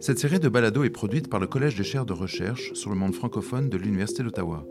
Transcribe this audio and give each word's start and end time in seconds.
Cette 0.00 0.18
série 0.18 0.40
de 0.40 0.48
balados 0.48 0.84
est 0.84 0.88
produite 0.88 1.28
par 1.28 1.40
le 1.40 1.46
Collège 1.46 1.76
des 1.76 1.84
chaires 1.84 2.06
de 2.06 2.14
recherche 2.14 2.72
sur 2.72 2.88
le 2.88 2.96
monde 2.96 3.14
francophone 3.14 3.68
de 3.68 3.76
l'Université 3.76 4.22
d'Ottawa. 4.22 4.66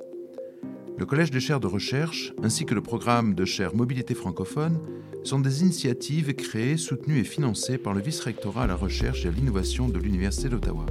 Le 0.97 1.05
Collège 1.05 1.29
des 1.29 1.39
chaires 1.39 1.59
de 1.59 1.67
recherche 1.67 2.33
ainsi 2.41 2.65
que 2.65 2.73
le 2.73 2.81
programme 2.81 3.35
de 3.35 3.45
chaires 3.45 3.75
Mobilité 3.75 4.15
francophone 4.15 4.79
sont 5.23 5.39
des 5.39 5.61
initiatives 5.61 6.33
créées, 6.33 6.77
soutenues 6.77 7.19
et 7.19 7.23
financées 7.23 7.77
par 7.77 7.93
le 7.93 8.01
vice-rectorat 8.01 8.63
à 8.63 8.67
la 8.67 8.75
recherche 8.75 9.23
et 9.23 9.27
à 9.27 9.31
l'innovation 9.31 9.87
de 9.87 9.99
l'Université 9.99 10.49
d'Ottawa. 10.49 10.87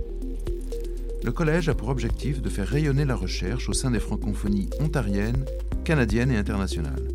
Le 1.24 1.32
collège 1.32 1.68
a 1.68 1.74
pour 1.74 1.88
objectif 1.88 2.40
de 2.40 2.48
faire 2.48 2.68
rayonner 2.68 3.04
la 3.04 3.16
recherche 3.16 3.68
au 3.68 3.72
sein 3.72 3.90
des 3.90 3.98
francophonies 3.98 4.70
ontariennes, 4.78 5.46
canadiennes 5.84 6.30
et 6.30 6.36
internationales. 6.36 7.08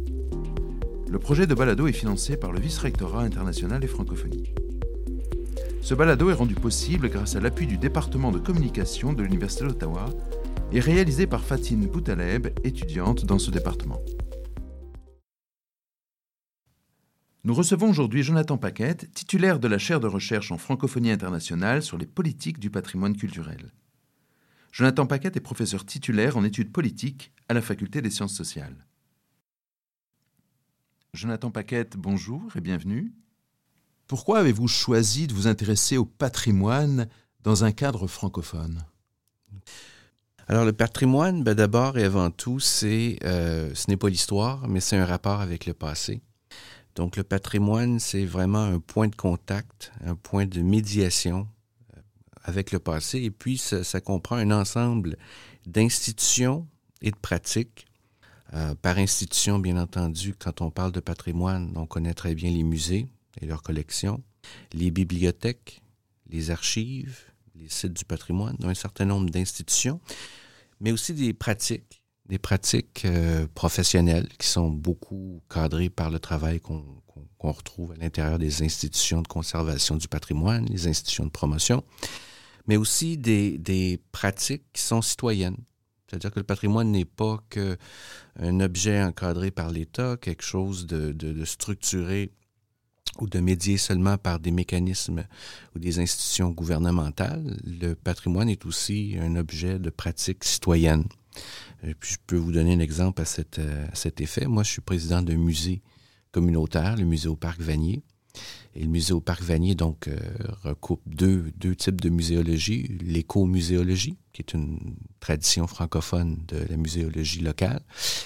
Le 1.09 1.19
projet 1.19 1.47
de 1.47 1.55
balado 1.55 1.87
est 1.87 1.93
financé 1.93 2.35
par 2.35 2.51
le 2.51 2.59
vice-rectorat 2.59 3.21
international 3.21 3.81
et 3.81 3.87
francophonie. 3.87 4.53
Ce 5.83 5.93
balado 5.93 6.29
est 6.29 6.33
rendu 6.33 6.55
possible 6.55 7.09
grâce 7.09 7.35
à 7.35 7.41
l'appui 7.41 7.67
du 7.67 7.77
département 7.77 8.31
de 8.31 8.39
communication 8.39 9.11
de 9.11 9.21
l'Université 9.21 9.65
d'Ottawa 9.65 10.05
et 10.71 10.79
réalisé 10.79 11.27
par 11.27 11.43
Fatine 11.43 11.87
Boutaleb, 11.87 12.47
étudiante 12.63 13.25
dans 13.25 13.37
ce 13.37 13.51
département. 13.51 13.99
Nous 17.43 17.53
recevons 17.53 17.89
aujourd'hui 17.89 18.23
Jonathan 18.23 18.57
Paquette, 18.57 19.13
titulaire 19.13 19.59
de 19.59 19.67
la 19.67 19.77
chaire 19.77 19.99
de 19.99 20.07
recherche 20.07 20.53
en 20.53 20.57
francophonie 20.57 21.11
internationale 21.11 21.83
sur 21.83 21.97
les 21.97 22.07
politiques 22.07 22.59
du 22.59 22.69
patrimoine 22.69 23.17
culturel. 23.17 23.73
Jonathan 24.71 25.05
Paquette 25.05 25.35
est 25.35 25.41
professeur 25.41 25.85
titulaire 25.85 26.37
en 26.37 26.45
études 26.45 26.71
politiques 26.71 27.33
à 27.49 27.53
la 27.53 27.61
Faculté 27.61 28.01
des 28.01 28.09
sciences 28.09 28.33
sociales. 28.33 28.87
Jonathan 31.13 31.51
Paquette, 31.51 31.97
bonjour 31.97 32.55
et 32.55 32.61
bienvenue. 32.61 33.13
Pourquoi 34.13 34.37
avez-vous 34.37 34.67
choisi 34.67 35.25
de 35.25 35.33
vous 35.33 35.47
intéresser 35.47 35.97
au 35.97 36.05
patrimoine 36.05 37.07
dans 37.41 37.63
un 37.63 37.71
cadre 37.71 38.05
francophone? 38.05 38.85
Alors 40.47 40.65
le 40.65 40.71
patrimoine, 40.71 41.43
ben, 41.43 41.55
d'abord 41.55 41.97
et 41.97 42.03
avant 42.03 42.29
tout, 42.29 42.59
c'est 42.59 43.17
euh, 43.23 43.73
ce 43.73 43.89
n'est 43.89 43.97
pas 43.97 44.09
l'histoire, 44.09 44.67
mais 44.67 44.81
c'est 44.81 44.97
un 44.97 45.05
rapport 45.07 45.41
avec 45.41 45.65
le 45.65 45.73
passé. 45.73 46.21
Donc 46.93 47.17
le 47.17 47.23
patrimoine, 47.23 47.99
c'est 47.99 48.23
vraiment 48.23 48.61
un 48.63 48.77
point 48.77 49.07
de 49.07 49.15
contact, 49.15 49.91
un 50.05 50.13
point 50.13 50.45
de 50.45 50.61
médiation 50.61 51.47
euh, 51.97 52.01
avec 52.43 52.71
le 52.71 52.77
passé, 52.77 53.17
et 53.23 53.31
puis 53.31 53.57
ça, 53.57 53.99
comprend 53.99 54.35
un 54.35 54.51
ensemble 54.51 55.17
d'institutions 55.65 56.67
et 57.01 57.09
de 57.09 57.17
pratiques. 57.17 57.87
Euh, 58.53 58.75
par 58.75 58.99
institution, 58.99 59.57
bien 59.57 59.77
entendu, 59.77 60.35
quand 60.37 60.61
on 60.61 60.69
parle 60.69 60.91
de 60.91 60.99
patrimoine, 60.99 61.73
on 61.75 61.87
connaît 61.87 62.13
très 62.13 62.35
bien 62.35 62.51
les 62.51 62.61
musées 62.61 63.07
et 63.41 63.45
leurs 63.45 63.61
collections, 63.61 64.23
les 64.73 64.91
bibliothèques, 64.91 65.81
les 66.29 66.51
archives, 66.51 67.19
les 67.55 67.69
sites 67.69 67.93
du 67.93 68.05
patrimoine, 68.05 68.57
un 68.63 68.73
certain 68.73 69.05
nombre 69.05 69.29
d'institutions, 69.29 69.99
mais 70.79 70.91
aussi 70.91 71.13
des 71.13 71.33
pratiques, 71.33 72.01
des 72.27 72.39
pratiques 72.39 73.03
euh, 73.05 73.47
professionnelles 73.53 74.27
qui 74.37 74.47
sont 74.47 74.69
beaucoup 74.69 75.41
cadrées 75.49 75.89
par 75.89 76.09
le 76.09 76.19
travail 76.19 76.59
qu'on 76.59 77.01
retrouve 77.39 77.91
à 77.91 77.95
l'intérieur 77.95 78.39
des 78.39 78.63
institutions 78.63 79.21
de 79.21 79.27
conservation 79.27 79.95
du 79.97 80.07
patrimoine, 80.07 80.65
les 80.65 80.87
institutions 80.87 81.25
de 81.25 81.29
promotion, 81.29 81.83
mais 82.67 82.77
aussi 82.77 83.17
des, 83.17 83.57
des 83.57 83.99
pratiques 84.11 84.63
qui 84.71 84.81
sont 84.81 85.01
citoyennes. 85.01 85.57
C'est-à-dire 86.13 86.31
que 86.31 86.39
le 86.39 86.45
patrimoine 86.45 86.91
n'est 86.91 87.05
pas 87.05 87.39
qu'un 87.49 88.59
objet 88.59 89.01
encadré 89.01 89.49
par 89.49 89.71
l'État, 89.71 90.15
quelque 90.17 90.43
chose 90.43 90.85
de, 90.85 91.43
structuré 91.43 92.31
ou 93.19 93.27
de 93.27 93.39
médié 93.39 93.77
seulement 93.77 94.17
par 94.17 94.39
des 94.39 94.51
mécanismes 94.51 95.25
ou 95.75 95.79
des 95.79 95.99
institutions 95.99 96.49
gouvernementales. 96.49 97.57
Le 97.63 97.93
patrimoine 97.93 98.49
est 98.49 98.65
aussi 98.65 99.15
un 99.19 99.35
objet 99.35 99.79
de 99.79 99.89
pratique 99.89 100.43
citoyenne. 100.43 101.05
Et 101.83 101.93
puis, 101.95 102.13
je 102.13 102.17
peux 102.25 102.37
vous 102.37 102.51
donner 102.51 102.73
un 102.73 102.79
exemple 102.79 103.21
à, 103.21 103.25
à 103.25 103.95
cet 103.95 104.21
effet. 104.21 104.45
Moi, 104.45 104.63
je 104.63 104.71
suis 104.71 104.81
président 104.81 105.21
d'un 105.21 105.37
musée 105.37 105.81
communautaire, 106.31 106.95
le 106.95 107.05
musée 107.05 107.29
au 107.29 107.35
Parc 107.35 107.61
Vanier. 107.61 108.01
Et 108.75 108.81
le 108.81 108.87
musée 108.87 109.13
au 109.13 109.21
Parc 109.21 109.43
Vanier, 109.43 109.75
donc, 109.75 110.07
euh, 110.07 110.17
recoupe 110.63 111.01
deux, 111.05 111.51
deux 111.57 111.75
types 111.75 112.01
de 112.01 112.09
muséologie. 112.09 112.87
L'écomuséologie, 113.01 114.17
qui 114.31 114.41
est 114.41 114.53
une 114.53 114.95
tradition 115.19 115.67
francophone 115.67 116.39
de 116.47 116.57
la 116.67 116.77
muséologie 116.77 117.41
locale, 117.41 117.81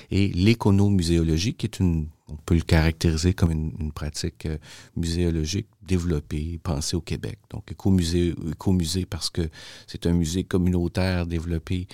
et 0.09 0.29
l'économuséologie, 0.29 1.55
qui 1.55 1.65
est 1.65 1.79
une 1.79 2.07
on 2.29 2.35
peut 2.35 2.55
le 2.55 2.61
caractériser 2.61 3.33
comme 3.33 3.51
une, 3.51 3.91
pratique 3.91 4.45
euh, 4.45 4.57
muséologique 4.95 5.67
développée, 5.81 6.59
pensée 6.61 6.97
au 6.97 7.01
Québec. 7.01 7.39
Donc, 7.49 7.71
écomusée, 7.71 8.35
écomusée 8.51 9.05
parce 9.05 9.29
que 9.29 9.49
c'est 9.87 10.05
un 10.05 10.11
musée 10.11 10.43
communautaire 10.43 11.25
développé 11.25 11.87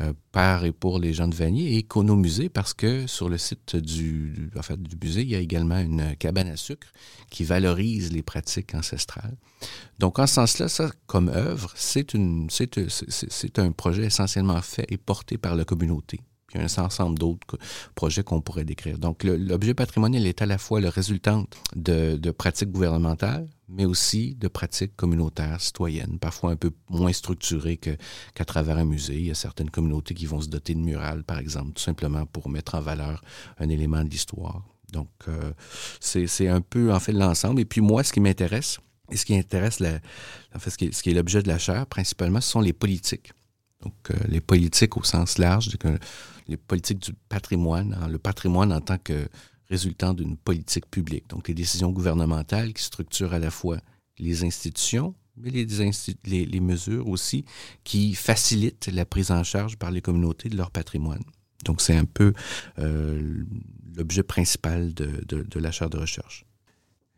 euh, 0.00 0.12
par 0.30 0.64
et 0.64 0.72
pour 0.72 1.00
les 1.00 1.12
gens 1.12 1.26
de 1.26 1.34
Vanier, 1.34 1.74
et 1.74 1.78
économusée 1.78 2.48
parce 2.48 2.74
que 2.74 3.06
sur 3.08 3.28
le 3.28 3.38
site 3.38 3.76
du, 3.76 4.50
en 4.56 4.62
fait, 4.62 4.80
du 4.80 4.96
musée, 5.02 5.22
il 5.22 5.30
y 5.30 5.34
a 5.34 5.40
également 5.40 5.78
une 5.78 6.14
cabane 6.16 6.48
à 6.48 6.56
sucre 6.56 6.86
qui 7.30 7.42
valorise 7.42 8.12
les 8.12 8.22
pratiques 8.22 8.74
ancestrales. 8.74 9.36
Donc, 9.98 10.18
en 10.20 10.26
ce 10.26 10.34
sens-là, 10.34 10.68
ça, 10.68 10.90
comme 11.06 11.28
œuvre, 11.28 11.72
c'est, 11.74 12.14
un 13.58 13.72
projet 13.72 14.04
essentiellement 14.04 14.62
fait 14.62 14.86
et 14.88 14.96
porté 14.96 15.38
par 15.38 15.56
la 15.56 15.64
communauté 15.64 16.20
il 16.54 16.60
y 16.60 16.64
a 16.64 16.66
un 16.66 16.84
ensemble 16.84 17.18
d'autres 17.18 17.58
projets 17.94 18.22
qu'on 18.22 18.40
pourrait 18.40 18.64
décrire. 18.64 18.98
Donc, 18.98 19.24
l'objet 19.24 19.74
patrimonial 19.74 20.26
est 20.26 20.42
à 20.42 20.46
la 20.46 20.58
fois 20.58 20.80
le 20.80 20.88
résultat 20.88 21.42
de, 21.76 22.30
pratiques 22.30 22.70
gouvernementales, 22.70 23.48
mais 23.68 23.84
aussi 23.84 24.34
de 24.34 24.48
pratiques 24.48 24.96
communautaires, 24.96 25.60
citoyennes, 25.60 26.18
parfois 26.18 26.50
un 26.50 26.56
peu 26.56 26.72
moins 26.88 27.12
structurées 27.12 27.78
qu'à 27.78 28.44
travers 28.44 28.78
un 28.78 28.84
musée. 28.84 29.16
Il 29.16 29.26
y 29.26 29.30
a 29.30 29.34
certaines 29.34 29.70
communautés 29.70 30.14
qui 30.14 30.26
vont 30.26 30.40
se 30.40 30.48
doter 30.48 30.74
de 30.74 30.80
murales, 30.80 31.24
par 31.24 31.38
exemple, 31.38 31.72
tout 31.72 31.82
simplement 31.82 32.26
pour 32.26 32.48
mettre 32.48 32.74
en 32.74 32.80
valeur 32.80 33.22
un 33.58 33.68
élément 33.68 34.04
de 34.04 34.10
l'histoire. 34.10 34.62
Donc, 34.92 35.08
euh, 35.28 35.52
c'est 36.00 36.48
un 36.48 36.60
peu, 36.60 36.92
en 36.92 37.00
fait, 37.00 37.12
l'ensemble. 37.12 37.60
Et 37.60 37.64
puis, 37.64 37.80
moi, 37.80 38.04
ce 38.04 38.12
qui 38.12 38.20
m'intéresse, 38.20 38.78
et 39.10 39.16
ce 39.16 39.24
qui 39.24 39.34
intéresse, 39.34 39.78
fait, 39.78 40.70
ce 40.70 40.76
qui 40.76 40.84
est, 40.84 41.06
est 41.06 41.14
l'objet 41.14 41.42
de 41.42 41.48
la 41.48 41.58
chaire, 41.58 41.86
principalement, 41.86 42.40
ce 42.40 42.50
sont 42.50 42.60
les 42.60 42.72
politiques. 42.72 43.32
Donc, 43.82 43.94
euh, 44.10 44.14
les 44.28 44.40
politiques 44.40 44.96
au 44.96 45.02
sens 45.02 45.38
large, 45.38 45.70
les 46.48 46.56
politiques 46.56 47.00
du 47.00 47.12
patrimoine, 47.28 47.98
hein, 48.00 48.08
le 48.08 48.18
patrimoine 48.18 48.72
en 48.72 48.80
tant 48.80 48.98
que 48.98 49.28
résultant 49.68 50.14
d'une 50.14 50.36
politique 50.36 50.86
publique. 50.90 51.28
Donc, 51.28 51.48
les 51.48 51.54
décisions 51.54 51.90
gouvernementales 51.90 52.72
qui 52.72 52.82
structurent 52.84 53.32
à 53.32 53.38
la 53.38 53.50
fois 53.50 53.78
les 54.18 54.44
institutions, 54.44 55.14
mais 55.36 55.50
les, 55.50 56.60
mesures 56.60 57.08
aussi 57.08 57.44
qui 57.84 58.14
facilitent 58.14 58.88
la 58.92 59.06
prise 59.06 59.30
en 59.30 59.42
charge 59.42 59.78
par 59.78 59.90
les 59.90 60.02
communautés 60.02 60.50
de 60.50 60.56
leur 60.56 60.70
patrimoine. 60.70 61.22
Donc, 61.64 61.80
c'est 61.80 61.96
un 61.96 62.04
peu 62.04 62.34
euh, 62.78 63.44
l'objet 63.96 64.22
principal 64.22 64.92
de, 64.92 65.24
de, 65.26 65.58
la 65.58 65.72
charte 65.72 65.92
de 65.92 65.98
recherche. 65.98 66.44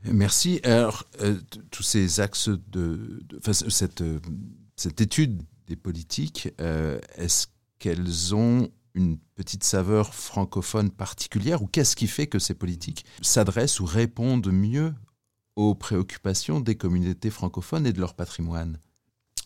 Merci. 0.04 0.60
Alors, 0.62 1.04
euh, 1.22 1.40
tous 1.70 1.82
ces 1.82 2.20
axes 2.20 2.50
de, 2.68 3.20
cette, 3.42 4.04
cette 4.76 5.00
étude 5.00 5.42
des 5.66 5.76
politiques, 5.76 6.48
est-ce 6.58 7.46
qu'elles 7.78 8.34
ont 8.34 8.70
une 8.94 9.18
petite 9.34 9.64
saveur 9.64 10.14
francophone 10.14 10.90
particulière 10.90 11.62
ou 11.62 11.66
qu'est-ce 11.66 11.96
qui 11.96 12.06
fait 12.06 12.28
que 12.28 12.38
ces 12.38 12.54
politiques 12.54 13.04
s'adressent 13.22 13.80
ou 13.80 13.84
répondent 13.84 14.52
mieux 14.52 14.94
aux 15.56 15.74
préoccupations 15.74 16.60
des 16.60 16.76
communautés 16.76 17.30
francophones 17.30 17.86
et 17.86 17.92
de 17.92 18.00
leur 18.00 18.14
patrimoine? 18.14 18.78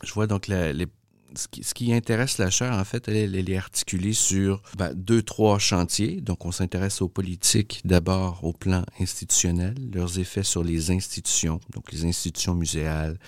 Je 0.02 0.12
vois 0.12 0.26
donc 0.26 0.46
ce, 0.46 1.74
qui, 1.74 1.92
intéresse 1.92 2.38
la 2.38 2.50
chaire, 2.50 2.72
en 2.72 2.84
fait, 2.84 3.08
elle, 3.08 3.50
est 3.50 3.56
articulée 3.56 4.12
sur 4.12 4.62
ben, 4.76 4.94
deux, 4.94 5.22
trois 5.22 5.58
chantiers. 5.58 6.20
Donc, 6.20 6.44
on 6.46 6.52
s'intéresse 6.52 7.02
aux 7.02 7.08
politiques 7.08 7.80
d'abord 7.84 8.44
au 8.44 8.52
plan 8.52 8.84
institutionnel, 9.00 9.74
leurs 9.92 10.18
effets 10.18 10.44
sur 10.44 10.62
les 10.62 10.90
institutions, 10.90 11.60
donc 11.72 11.90
les 11.90 12.04
institutions 12.04 12.54
muséales, 12.54 13.18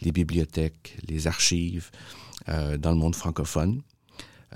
les 0.00 0.12
bibliothèques, 0.12 0.98
les 1.08 1.26
archives 1.26 1.90
euh, 1.94 2.27
dans 2.48 2.90
le 2.90 2.96
monde 2.96 3.14
francophone. 3.14 3.82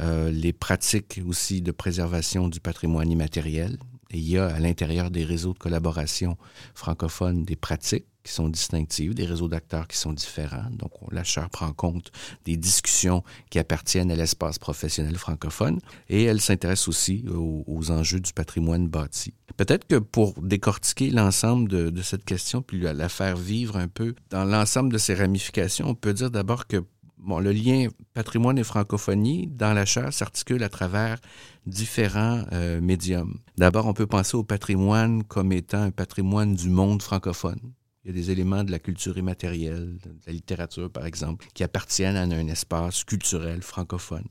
Euh, 0.00 0.30
les 0.30 0.52
pratiques 0.52 1.20
aussi 1.26 1.60
de 1.60 1.70
préservation 1.70 2.48
du 2.48 2.60
patrimoine 2.60 3.10
immatériel. 3.10 3.76
Il 4.10 4.28
y 4.28 4.38
a 4.38 4.46
à 4.46 4.58
l'intérieur 4.58 5.10
des 5.10 5.24
réseaux 5.24 5.54
de 5.54 5.58
collaboration 5.58 6.36
francophones 6.74 7.44
des 7.44 7.56
pratiques 7.56 8.06
qui 8.22 8.32
sont 8.32 8.48
distinctives, 8.48 9.14
des 9.14 9.24
réseaux 9.24 9.48
d'acteurs 9.48 9.88
qui 9.88 9.96
sont 9.96 10.12
différents. 10.12 10.70
Donc, 10.70 10.92
la 11.10 11.24
chaire 11.24 11.50
prend 11.50 11.72
compte 11.72 12.12
des 12.44 12.56
discussions 12.56 13.24
qui 13.50 13.58
appartiennent 13.58 14.12
à 14.12 14.16
l'espace 14.16 14.58
professionnel 14.58 15.16
francophone 15.16 15.80
et 16.08 16.24
elle 16.24 16.40
s'intéresse 16.40 16.88
aussi 16.88 17.24
aux, 17.28 17.90
enjeux 17.90 18.20
du 18.20 18.32
patrimoine 18.32 18.86
bâti. 18.86 19.34
Peut-être 19.56 19.86
que 19.86 19.96
pour 19.96 20.40
décortiquer 20.40 21.10
l'ensemble 21.10 21.68
de, 21.68 22.02
cette 22.02 22.24
question, 22.24 22.62
puis 22.62 22.80
la 22.80 23.08
faire 23.08 23.36
vivre 23.36 23.76
un 23.76 23.88
peu 23.88 24.14
dans 24.30 24.44
l'ensemble 24.44 24.92
de 24.92 24.98
ses 24.98 25.14
ramifications, 25.14 25.88
on 25.88 25.94
peut 25.94 26.14
dire 26.14 26.30
d'abord 26.30 26.66
que 26.66 26.84
Bon, 27.24 27.38
le 27.38 27.52
lien 27.52 27.86
patrimoine 28.14 28.58
et 28.58 28.64
francophonie 28.64 29.46
dans 29.46 29.72
la 29.74 29.84
chaire 29.84 30.12
s'articule 30.12 30.64
à 30.64 30.68
travers 30.68 31.20
différents 31.66 32.42
euh, 32.50 32.80
médiums. 32.80 33.38
D'abord, 33.56 33.86
on 33.86 33.94
peut 33.94 34.08
penser 34.08 34.36
au 34.36 34.42
patrimoine 34.42 35.22
comme 35.22 35.52
étant 35.52 35.82
un 35.82 35.92
patrimoine 35.92 36.56
du 36.56 36.68
monde 36.68 37.00
francophone. 37.00 37.60
Il 38.02 38.08
y 38.08 38.10
a 38.10 38.12
des 38.12 38.32
éléments 38.32 38.64
de 38.64 38.72
la 38.72 38.80
culture 38.80 39.16
immatérielle, 39.16 39.98
de 40.02 40.10
la 40.26 40.32
littérature, 40.32 40.90
par 40.90 41.06
exemple, 41.06 41.46
qui 41.54 41.62
appartiennent 41.62 42.16
à 42.16 42.22
un 42.22 42.48
espace 42.48 43.04
culturel 43.04 43.62
francophone. 43.62 44.26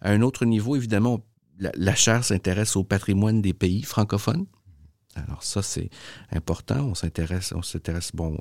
À 0.00 0.10
un 0.10 0.22
autre 0.22 0.46
niveau, 0.46 0.76
évidemment, 0.76 1.22
la, 1.58 1.72
la 1.74 1.94
s'intéresse 1.94 2.74
au 2.74 2.84
patrimoine 2.84 3.42
des 3.42 3.52
pays 3.52 3.82
francophones. 3.82 4.46
Alors 5.16 5.42
ça, 5.42 5.62
c'est 5.62 5.90
important. 6.30 6.86
On 6.86 6.94
s'intéresse, 6.94 7.52
on 7.54 7.62
s'intéresse 7.62 8.12
bon 8.14 8.38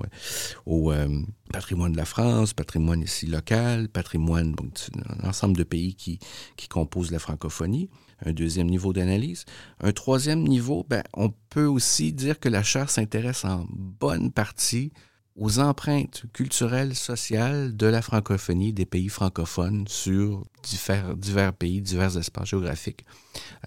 au 0.66 0.92
euh, 0.92 1.22
patrimoine 1.52 1.94
de 1.94 1.98
la 1.98 2.06
France, 2.06 2.54
patrimoine 2.54 3.02
ici 3.02 3.26
local, 3.26 3.90
patrimoine 3.90 4.54
bon, 4.54 4.70
l'ensemble 5.24 5.58
de 5.58 5.64
pays 5.64 5.96
qui, 5.96 6.20
qui 6.58 6.68
composent 6.68 7.12
la 7.12 7.20
francophonie. 7.20 7.90
Un 8.26 8.34
deuxième 8.34 8.68
niveau 8.68 8.94
d'analyse. 8.94 9.46
Un 9.80 9.94
troisième 9.94 10.44
niveau, 10.44 10.86
ben, 10.88 11.04
on 11.14 11.34
peut 11.50 11.66
aussi 11.66 12.12
dire 12.14 12.40
que 12.40 12.50
la 12.50 12.64
chaire 12.64 12.90
s'intéresse 12.90 13.46
en 13.46 13.66
bonne 13.72 14.32
partie 14.32 14.92
aux 15.40 15.60
empreintes 15.60 16.26
culturelles, 16.34 16.96
sociales 16.96 17.76
de 17.76 17.88
la 17.88 18.02
francophonie 18.02 18.74
des 18.74 18.86
pays 18.86 19.08
francophones 19.08 19.88
sur 19.88 20.46
divers, 20.64 21.54
pays, 21.54 21.82
divers 21.82 22.18
espaces 22.18 22.50
géographiques. 22.50 23.06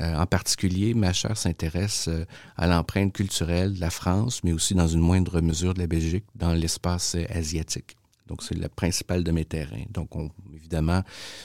Euh, 0.01 0.15
en 0.15 0.27
particulier, 0.27 0.93
ma 0.93 1.15
chère 1.15 1.37
s'intéresse 1.37 2.09
euh, 2.09 2.27
à 2.57 2.67
l'empreinte 2.67 3.15
culturelle 3.15 3.75
de 3.75 3.81
la 3.81 3.89
France, 3.89 4.45
mais 4.45 4.53
aussi 4.53 4.75
dans 4.75 4.87
une 4.87 5.01
moindre 5.01 5.41
mesure 5.41 5.73
de 5.73 5.79
la 5.79 5.87
Belgique 5.87 6.27
dans 6.35 6.53
l'espace 6.53 7.15
euh, 7.15 7.25
asiatique. 7.31 7.97
Donc, 8.27 8.43
c'est 8.43 8.55
le 8.55 8.69
principal 8.69 9.25
de 9.25 9.33
mes 9.33 9.47
terrains. 9.47 9.85
Donc, 9.91 10.15
on, 10.15 10.31
évidemment, 10.55 11.03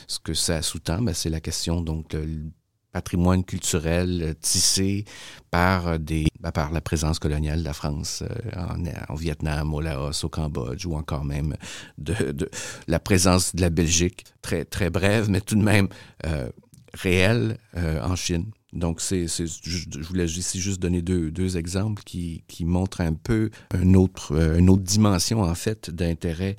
ce 0.07 0.19
que 0.19 0.33
ça 0.33 0.61
sous-tend, 0.61 1.01
ben, 1.01 1.13
c'est 1.13 1.29
la 1.29 1.39
question 1.39 1.81
donc 1.81 2.15
patrimoine 2.91 3.43
culturel 3.43 4.21
euh, 4.21 4.33
tissé 4.39 5.05
par, 5.51 5.87
euh, 5.87 5.97
des, 5.97 6.27
ben, 6.39 6.51
par 6.51 6.71
la 6.71 6.81
présence 6.81 7.19
coloniale 7.19 7.59
de 7.59 7.63
la 7.63 7.73
France 7.73 8.23
euh, 8.23 8.95
en, 9.09 9.15
Vietnam, 9.15 9.73
au 9.73 9.81
Laos, 9.81 10.23
au 10.23 10.29
Cambodge, 10.29 10.85
ou 10.85 10.95
encore 10.95 11.25
même 11.25 11.55
de, 11.97 12.31
de, 12.31 12.49
la 12.87 12.99
présence 12.99 13.55
de 13.55 13.61
la 13.61 13.69
Belgique, 13.69 14.25
très, 14.41 14.65
très 14.65 14.89
brève, 14.89 15.29
mais 15.29 15.41
tout 15.41 15.55
de 15.55 15.63
même 15.63 15.87
euh, 16.25 16.49
réelle 16.97 17.57
en 17.75 18.15
Chine. 18.15 18.51
Donc, 18.73 18.99
c'est, 19.01 19.27
je 19.27 19.99
voulais 20.01 20.25
ici 20.25 20.59
juste 20.59 20.81
donner 20.81 21.01
deux, 21.01 21.31
deux 21.31 21.57
exemples 21.57 22.03
qui, 22.03 22.43
qui, 22.47 22.65
montrent 22.65 23.01
un 23.01 23.13
peu 23.13 23.49
une 23.73 23.95
autre, 23.95 24.35
une 24.57 24.69
autre 24.69 24.83
dimension, 24.83 25.41
en 25.41 25.55
fait, 25.55 25.89
d'intérêt 25.89 26.57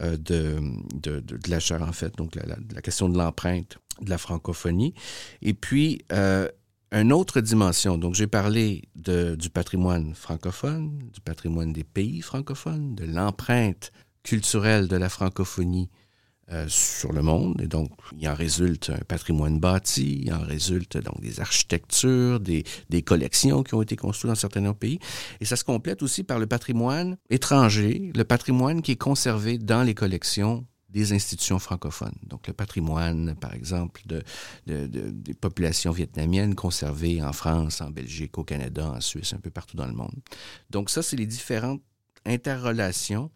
de, 0.00 0.58
de, 0.94 1.20
de, 1.20 1.38
la 1.48 1.60
chair, 1.60 1.80
en 1.82 1.92
fait. 1.92 2.16
Donc, 2.16 2.34
la, 2.34 2.44
la, 2.44 2.56
la 2.74 2.82
question 2.82 3.08
de 3.08 3.16
l'empreinte 3.16 3.78
de 4.00 4.10
la 4.10 4.18
francophonie. 4.18 4.94
Et 5.42 5.54
puis, 5.54 6.02
euh, 6.12 6.48
une 6.92 7.12
autre 7.12 7.40
dimension. 7.40 7.98
Donc, 7.98 8.14
j'ai 8.14 8.26
parlé 8.26 8.82
de, 8.94 9.34
du 9.34 9.50
patrimoine 9.50 10.14
francophone, 10.14 10.98
du 11.12 11.20
patrimoine 11.20 11.72
des 11.72 11.84
pays 11.84 12.22
francophones, 12.22 12.94
de 12.94 13.04
l'empreinte 13.04 13.92
culturelle 14.22 14.88
de 14.88 14.96
la 14.96 15.08
francophonie 15.08 15.90
euh, 16.52 16.66
sur 16.68 17.12
le 17.12 17.22
monde. 17.22 17.60
Et 17.62 17.66
donc, 17.66 17.90
il 18.18 18.28
en 18.28 18.34
résulte 18.34 18.90
un 18.90 19.04
patrimoine 19.04 19.58
bâti, 19.58 20.22
il 20.24 20.32
en 20.32 20.42
résulte 20.42 20.98
donc 20.98 21.20
des 21.20 21.40
architectures, 21.40 22.40
des, 22.40 22.64
des 22.90 23.02
collections 23.02 23.62
qui 23.62 23.74
ont 23.74 23.82
été 23.82 23.96
construites 23.96 24.30
dans 24.30 24.34
certains 24.34 24.72
pays. 24.74 24.98
Et 25.40 25.44
ça 25.44 25.56
se 25.56 25.64
complète 25.64 26.02
aussi 26.02 26.22
par 26.22 26.38
le 26.38 26.46
patrimoine 26.46 27.16
étranger, 27.30 28.12
le 28.14 28.24
patrimoine 28.24 28.82
qui 28.82 28.92
est 28.92 28.96
conservé 28.96 29.58
dans 29.58 29.82
les 29.82 29.94
collections 29.94 30.66
des 30.90 31.12
institutions 31.12 31.58
francophones. 31.58 32.14
Donc, 32.24 32.46
le 32.46 32.52
patrimoine, 32.52 33.34
par 33.34 33.52
exemple, 33.52 34.02
de, 34.06 34.22
de, 34.66 34.86
de, 34.86 35.10
des 35.10 35.34
populations 35.34 35.90
vietnamiennes 35.90 36.54
conservées 36.54 37.20
en 37.22 37.32
France, 37.32 37.80
en 37.80 37.90
Belgique, 37.90 38.38
au 38.38 38.44
Canada, 38.44 38.92
en 38.96 39.00
Suisse, 39.00 39.32
un 39.32 39.40
peu 39.40 39.50
partout 39.50 39.76
dans 39.76 39.86
le 39.86 39.92
monde. 39.92 40.14
Donc, 40.70 40.90
ça, 40.90 41.02
c'est 41.02 41.16
les 41.16 41.26
différentes 41.26 41.82
interrelations 42.24 43.30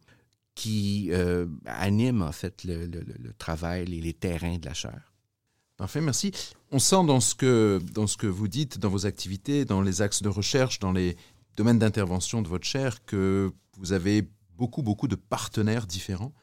qui 0.59 1.11
euh, 1.13 1.47
animent, 1.67 2.23
en 2.23 2.33
fait, 2.33 2.65
le, 2.65 3.33
travail, 3.39 3.87
les, 3.87 4.01
les 4.01 4.13
terrains 4.13 4.59
de 4.59 4.67
la 4.67 4.75
chaire. 4.75 5.13
Parfait, 5.77 6.01
merci. 6.01 6.33
On 6.73 6.81
sent 6.81 7.07
dans 7.07 7.21
ce, 7.21 7.37
que, 7.37 7.81
dans 7.95 8.09
ce 8.09 8.17
que 8.17 8.27
vous 8.27 8.49
dites, 8.49 8.77
dans 8.77 8.89
vos 8.89 9.07
activités, 9.07 9.65
dans 9.65 9.83
les 9.83 10.03
axes 10.03 10.21
de 10.21 10.29
recherche, 10.29 10.81
dans 10.81 10.91
les 10.91 11.17
domaines 11.57 11.79
d'intervention 11.79 12.43
de 12.43 12.49
votre 12.49 12.65
chaire, 12.67 13.05
que 13.05 13.53
vous 13.77 13.93
avez 13.93 14.29
beaucoup, 14.57 14.83
beaucoup 14.83 15.07
de 15.07 15.15
partenaires 15.15 15.87
différents. 15.87 16.35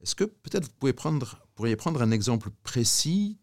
Est-ce 0.00 0.14
que 0.14 0.24
peut-être 0.24 0.64
vous 0.64 0.76
pouvez 0.78 0.94
prendre, 0.94 1.46
pourriez 1.54 1.76
prendre 1.76 2.00
un 2.00 2.10
exemple 2.10 2.48
précis 2.62 3.36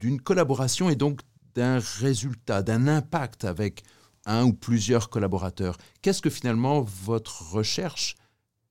d'une 0.00 0.18
collaboration 0.18 0.88
et 0.88 0.96
donc 0.96 1.20
d'un 1.54 1.78
résultat, 1.78 2.62
d'un 2.62 2.88
impact 2.88 3.44
avec 3.44 3.82
un 4.24 4.44
ou 4.44 4.54
plusieurs 4.54 5.10
collaborateurs? 5.10 5.76
Qu'est-ce 6.00 6.22
que 6.22 6.30
finalement 6.30 6.80
votre 6.80 7.52
recherche 7.52 8.16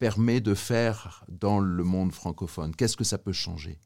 permet 0.01 0.41
de 0.41 0.55
faire 0.55 1.23
dans 1.29 1.59
le 1.59 1.83
monde 1.83 2.11
francophone? 2.11 2.75
Qu'est-ce 2.75 2.97
que 2.97 3.03
ça 3.03 3.19
peut 3.19 3.33
changer? 3.33 3.77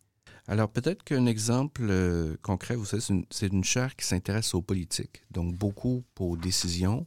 Alors 0.48 0.70
peut-être 0.70 1.04
qu'un 1.04 1.26
exemple 1.26 1.86
euh, 1.90 2.38
concret, 2.42 2.78
vous 2.78 2.86
savez, 2.86 3.04
c'est 3.30 3.48
une, 3.48 3.64
chaire 3.66 3.98
qui 3.98 4.06
s'intéresse 4.06 4.54
aux 4.54 4.62
politiques, 4.62 5.24
donc 5.32 5.54
beaucoup 5.56 6.06
aux 6.18 6.38
décisions 6.38 7.06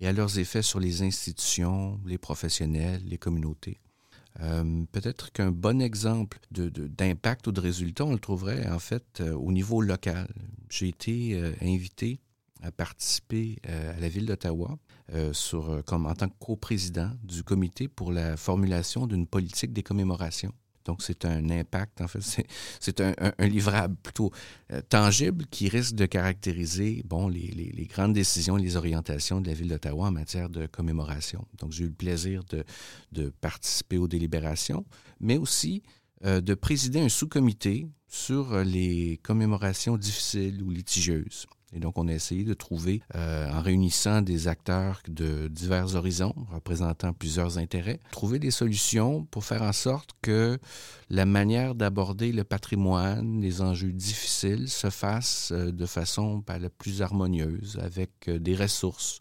et 0.00 0.08
à 0.08 0.12
leurs 0.12 0.38
effets 0.38 0.60
sur 0.60 0.78
les 0.78 1.00
institutions, 1.00 1.98
les 2.04 2.18
professionnels, 2.18 3.00
les 3.06 3.16
communautés. 3.16 3.80
Euh, 4.40 4.84
peut-être 4.92 5.32
qu'un 5.32 5.52
bon 5.52 5.80
exemple 5.80 6.38
d'impact 6.50 7.46
ou 7.46 7.52
de 7.52 7.60
résultat, 7.60 8.04
on 8.04 8.12
le 8.12 8.18
trouverait 8.18 8.68
en 8.68 8.78
fait 8.78 9.22
euh, 9.22 9.32
au 9.32 9.52
niveau 9.52 9.80
local. 9.80 10.28
J'ai 10.68 10.88
été 10.88 11.42
invité 11.62 12.20
à 12.60 12.70
participer 12.70 13.56
à 13.64 13.98
la 13.98 14.08
ville 14.10 14.26
d'Ottawa 14.26 14.78
sur 15.32 15.82
comme 15.86 16.06
en 16.06 16.14
tant 16.14 16.28
que 16.28 16.38
coprésident 16.38 17.10
du 17.22 17.42
comité 17.42 17.88
pour 17.88 18.12
la 18.12 18.36
formulation 18.36 19.06
d'une 19.06 19.26
politique 19.26 19.72
des 19.72 19.82
commémorations. 19.82 20.52
Donc, 20.84 21.02
c'est 21.02 21.24
un 21.24 21.50
impact, 21.50 22.00
en 22.00 22.08
fait, 22.08 22.20
c'est 22.80 23.00
un, 23.00 23.14
un, 23.18 23.32
un, 23.38 23.46
livrable 23.46 23.96
plutôt 24.02 24.32
euh, 24.72 24.80
tangible 24.88 25.46
qui 25.46 25.68
risque 25.68 25.94
de 25.94 26.06
caractériser 26.06 27.02
bon, 27.04 27.28
les, 27.28 27.48
les, 27.48 27.86
grandes 27.86 28.14
décisions 28.14 28.56
et 28.56 28.62
les 28.62 28.76
orientations 28.76 29.40
de 29.40 29.48
la 29.48 29.54
Ville 29.54 29.68
d'Ottawa 29.68 30.08
en 30.08 30.12
matière 30.12 30.48
de 30.48 30.66
commémoration. 30.66 31.46
Donc, 31.58 31.72
j'ai 31.72 31.84
eu 31.84 31.88
le 31.88 31.92
plaisir 31.92 32.42
de, 32.50 32.64
de, 33.12 33.30
participer 33.40 33.98
aux 33.98 34.08
délibérations, 34.08 34.84
mais 35.20 35.36
aussi 35.36 35.82
euh, 36.24 36.40
de 36.40 36.54
présider 36.54 37.00
un 37.00 37.08
sous-comité 37.08 37.86
sur 38.08 38.64
les 38.64 39.20
commémorations 39.22 39.96
difficiles 39.96 40.62
ou 40.62 40.70
litigieuses. 40.70 41.46
Et 41.72 41.78
donc, 41.78 41.98
on 41.98 42.08
a 42.08 42.12
essayé 42.12 42.44
de 42.44 42.54
trouver, 42.54 43.00
euh, 43.14 43.48
en 43.50 43.60
réunissant 43.60 44.22
des 44.22 44.48
acteurs 44.48 45.02
de 45.08 45.48
divers 45.48 45.94
horizons, 45.94 46.34
représentant 46.52 47.12
plusieurs 47.12 47.58
intérêts, 47.58 48.00
trouver 48.10 48.38
des 48.38 48.50
solutions 48.50 49.24
pour 49.30 49.44
faire 49.44 49.62
en 49.62 49.72
sorte 49.72 50.10
que 50.20 50.58
la 51.10 51.26
manière 51.26 51.74
d'aborder 51.74 52.32
le 52.32 52.42
patrimoine, 52.42 53.40
les 53.40 53.60
enjeux 53.60 53.92
difficiles, 53.92 54.68
se 54.68 54.90
fasse 54.90 55.52
euh, 55.52 55.70
de 55.70 55.86
façon 55.86 56.40
pas 56.40 56.58
la 56.58 56.70
plus 56.70 57.02
harmonieuse, 57.02 57.78
avec 57.80 58.10
euh, 58.28 58.38
des 58.38 58.56
ressources. 58.56 59.20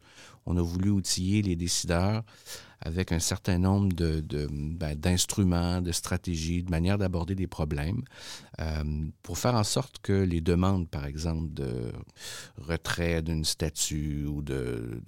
On 0.49 0.57
a 0.57 0.61
voulu 0.61 0.89
outiller 0.89 1.41
les 1.41 1.55
décideurs 1.55 2.23
avec 2.81 3.11
un 3.11 3.19
certain 3.19 3.57
nombre 3.57 3.93
ben, 3.95 4.95
d'instruments, 4.95 5.81
de 5.81 5.91
stratégies, 5.91 6.63
de 6.63 6.71
manières 6.71 6.97
d'aborder 6.97 7.35
des 7.35 7.47
problèmes 7.47 8.01
euh, 8.59 8.83
pour 9.21 9.37
faire 9.37 9.55
en 9.55 9.63
sorte 9.63 9.99
que 10.01 10.13
les 10.13 10.41
demandes, 10.41 10.89
par 10.89 11.05
exemple, 11.05 11.53
de 11.53 11.91
retrait 12.57 13.21
d'une 13.21 13.43
statue 13.43 14.25
ou 14.25 14.41
de, 14.41 15.01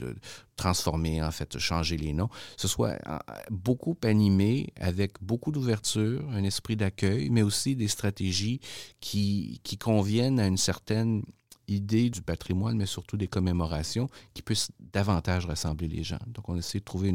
transformer, 0.57 1.24
en 1.24 1.31
fait, 1.31 1.57
changer 1.57 1.98
les 1.98 2.13
noms, 2.13 2.29
ce 2.57 2.67
soit 2.67 2.98
euh, 3.07 3.17
beaucoup 3.50 3.98
animé 4.03 4.74
avec 4.79 5.13
beaucoup 5.21 5.51
d'ouverture, 5.51 6.24
un 6.31 6.43
esprit 6.43 6.75
d'accueil, 6.75 7.29
mais 7.29 7.41
aussi 7.41 7.75
des 7.75 7.88
stratégies 7.88 8.60
qui 9.00 9.60
conviennent 9.79 10.39
à 10.39 10.45
une 10.45 10.57
certaine 10.57 11.24
idée 11.72 12.10
du 12.10 12.22
patrimoine, 12.22 12.78
mais 12.78 12.86
surtout 12.86 13.18
des 13.18 13.28
commémorations 13.28 14.10
qui 14.34 14.42
puissent 14.42 14.72
davantage 14.94 15.46
rassembler 15.46 15.88
les 15.88 16.04
gens. 16.04 16.20
Donc, 16.28 16.50
on 16.50 16.58
essaie 16.58 16.80
de 16.80 16.84
trouver 16.84 17.12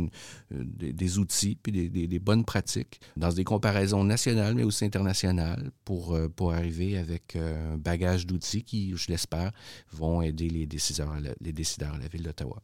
euh, 0.53 0.65
des, 0.65 1.19
outils 1.19 1.57
puis 1.57 1.73
des, 1.73 2.19
bonnes 2.19 2.45
pratiques 2.45 3.01
dans 3.17 3.33
des 3.33 3.45
comparaisons 3.45 4.05
nationales, 4.05 4.55
mais 4.55 4.65
aussi 4.65 4.85
internationales 4.85 5.71
pour, 5.85 6.15
euh, 6.15 6.29
pour 6.29 6.53
arriver 6.53 6.97
avec 6.97 7.37
euh, 7.37 7.75
un 7.75 7.79
bagage 7.79 8.27
d'outils 8.27 8.63
qui, 8.63 8.97
je 8.97 9.09
l'espère, 9.09 9.53
vont 9.93 10.23
aider 10.23 10.49
les 10.49 10.67
décideurs, 10.67 11.13
à 11.13 11.21
la, 11.21 11.31
les 11.41 11.53
décideurs 11.53 11.95
à 11.95 11.99
la 11.99 12.09
ville 12.09 12.23
d'Ottawa. 12.23 12.63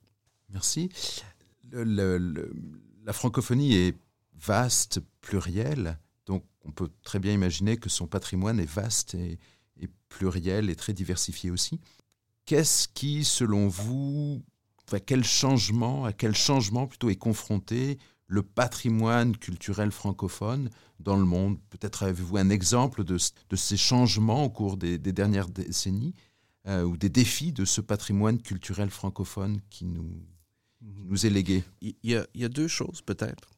Merci. 0.51 0.91
La 1.73 3.13
francophonie 3.13 3.75
est 3.75 3.97
vaste, 4.39 5.01
plurielle, 5.21 5.99
donc 6.27 6.45
on 6.65 6.71
peut 6.71 6.91
très 7.03 7.19
bien 7.19 7.33
imaginer 7.33 7.77
que 7.77 7.89
son 7.89 8.07
patrimoine 8.07 8.61
est 8.61 8.71
vaste 8.71 9.15
et 9.15 9.39
pluriel 10.12 10.71
et 10.71 10.76
très 10.76 10.92
diversifié 10.92 11.50
aussi. 11.50 11.81
Qu'est-ce 12.45 12.88
qui, 12.88 13.25
selon 13.25 13.69
vous, 13.69 14.42
à 14.92 15.00
quel 15.00 15.25
changement, 15.25 16.04
à 16.04 16.12
quel 16.12 16.35
changement 16.35 16.87
plutôt 16.87 17.09
est 17.09 17.16
confronté 17.16 17.99
le 18.26 18.42
patrimoine 18.42 19.37
culturel 19.37 19.90
francophone 19.90 20.71
dans 21.00 21.16
le 21.16 21.25
monde? 21.25 21.59
Peut-être 21.71 22.02
avez-vous 22.02 22.37
un 22.37 22.50
exemple 22.50 23.04
de, 23.04 23.16
de, 23.49 23.57
ces 23.57 23.76
changements 23.76 24.45
au 24.45 24.50
cours 24.50 24.76
des, 24.76 24.99
des 24.99 25.12
dernières 25.12 25.49
décennies 25.49 26.14
euh, 26.66 26.83
ou 26.85 26.97
des 26.97 27.09
défis 27.09 27.52
de 27.52 27.64
ce 27.64 27.81
patrimoine 27.81 28.40
culturel 28.40 28.90
francophone 28.90 29.61
qui 29.71 29.87
nous, 29.87 30.12
qui 30.78 31.04
nous 31.07 31.26
est 31.26 31.31
légué? 31.31 31.64
Il 31.81 31.95
y, 32.02 32.16
a, 32.16 32.26
il 32.35 32.42
y 32.42 32.45
a 32.45 32.49
deux 32.50 32.69
choses 32.69 33.00
peut-être. 33.00 33.51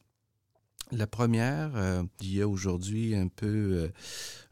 La 0.91 1.07
première, 1.07 1.71
euh, 1.75 2.03
il 2.21 2.35
y 2.35 2.41
a 2.41 2.47
aujourd'hui 2.47 3.15
un 3.15 3.27
peu 3.27 3.47
euh, 3.47 3.87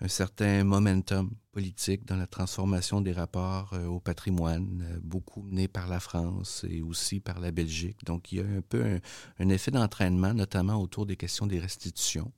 un 0.01 0.07
certain 0.07 0.63
momentum 0.63 1.29
politique 1.51 2.05
dans 2.05 2.15
la 2.15 2.25
transformation 2.25 3.01
des 3.01 3.11
rapports 3.11 3.73
euh, 3.73 3.85
au 3.85 3.99
patrimoine, 3.99 4.99
beaucoup 5.03 5.43
mené 5.43 5.67
par 5.67 5.87
la 5.87 5.99
France 5.99 6.65
et 6.67 6.81
aussi 6.81 7.19
par 7.19 7.39
la 7.39 7.51
Belgique. 7.51 8.03
Donc, 8.05 8.31
il 8.31 8.39
y 8.39 8.41
a 8.41 8.45
un 8.45 8.61
peu 8.67 8.99
un, 9.39 9.49
effet 9.49 9.69
d'entraînement, 9.69 10.33
notamment 10.33 10.81
autour 10.81 11.05
des 11.05 11.17
questions 11.17 11.45
des 11.45 11.59
restitutions. 11.59 12.31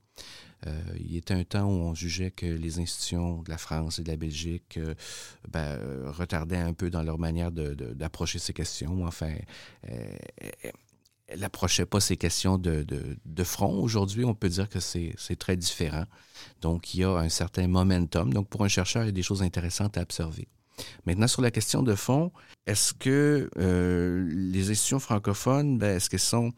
il 1.00 1.14
y 1.14 1.18
était 1.18 1.34
un 1.34 1.44
temps 1.46 1.66
où 1.66 1.90
on 1.90 1.94
jugeait 1.94 2.32
que 2.32 2.46
les 2.46 2.80
institutions 2.80 3.44
de 3.44 3.50
la 3.50 3.58
France 3.58 4.00
et 4.00 4.04
de 4.04 4.10
la 4.10 4.18
Belgique 4.18 4.80
ben, 5.48 5.80
retardaient 6.08 6.58
un 6.58 6.74
peu 6.74 6.90
dans 6.90 7.04
leur 7.04 7.20
manière 7.20 7.52
d'approcher 7.52 8.40
ces 8.40 8.54
questions. 8.54 9.06
Enfin, 9.06 9.36
elle 11.27 11.39
n'approchait 11.39 11.86
pas 11.86 12.00
ces 12.00 12.17
questions 12.17 12.58
de, 12.58 12.86
de, 12.86 13.44
front. 13.44 13.82
Aujourd'hui, 13.82 14.25
on 14.25 14.36
peut 14.36 14.50
dire 14.50 14.70
que 14.70 14.79
c'est 14.79 15.36
très 15.39 15.58
différent. 15.58 16.05
Donc, 16.62 16.94
il 16.94 17.01
y 17.01 17.03
a 17.03 17.10
un 17.10 17.29
certain 17.29 17.67
momentum. 17.67 18.32
Donc, 18.32 18.48
pour 18.48 18.63
un 18.63 18.67
chercheur, 18.67 19.03
il 19.03 19.08
y 19.08 19.10
a 19.10 19.12
des 19.12 19.24
choses 19.24 19.41
intéressantes 19.41 19.98
à 19.98 20.01
observer. 20.01 20.48
Maintenant, 21.05 21.27
sur 21.27 21.41
la 21.41 21.51
question 21.51 21.82
de 21.82 21.96
fond, 21.96 22.32
est-ce 22.67 22.94
que 22.94 23.50
euh, 23.58 24.27
les 24.29 24.70
institutions 24.70 25.00
francophones, 25.00 25.77
ben, 25.77 25.96
est-ce 25.96 26.10
qu'elles 26.10 26.20
sont, 26.20 26.51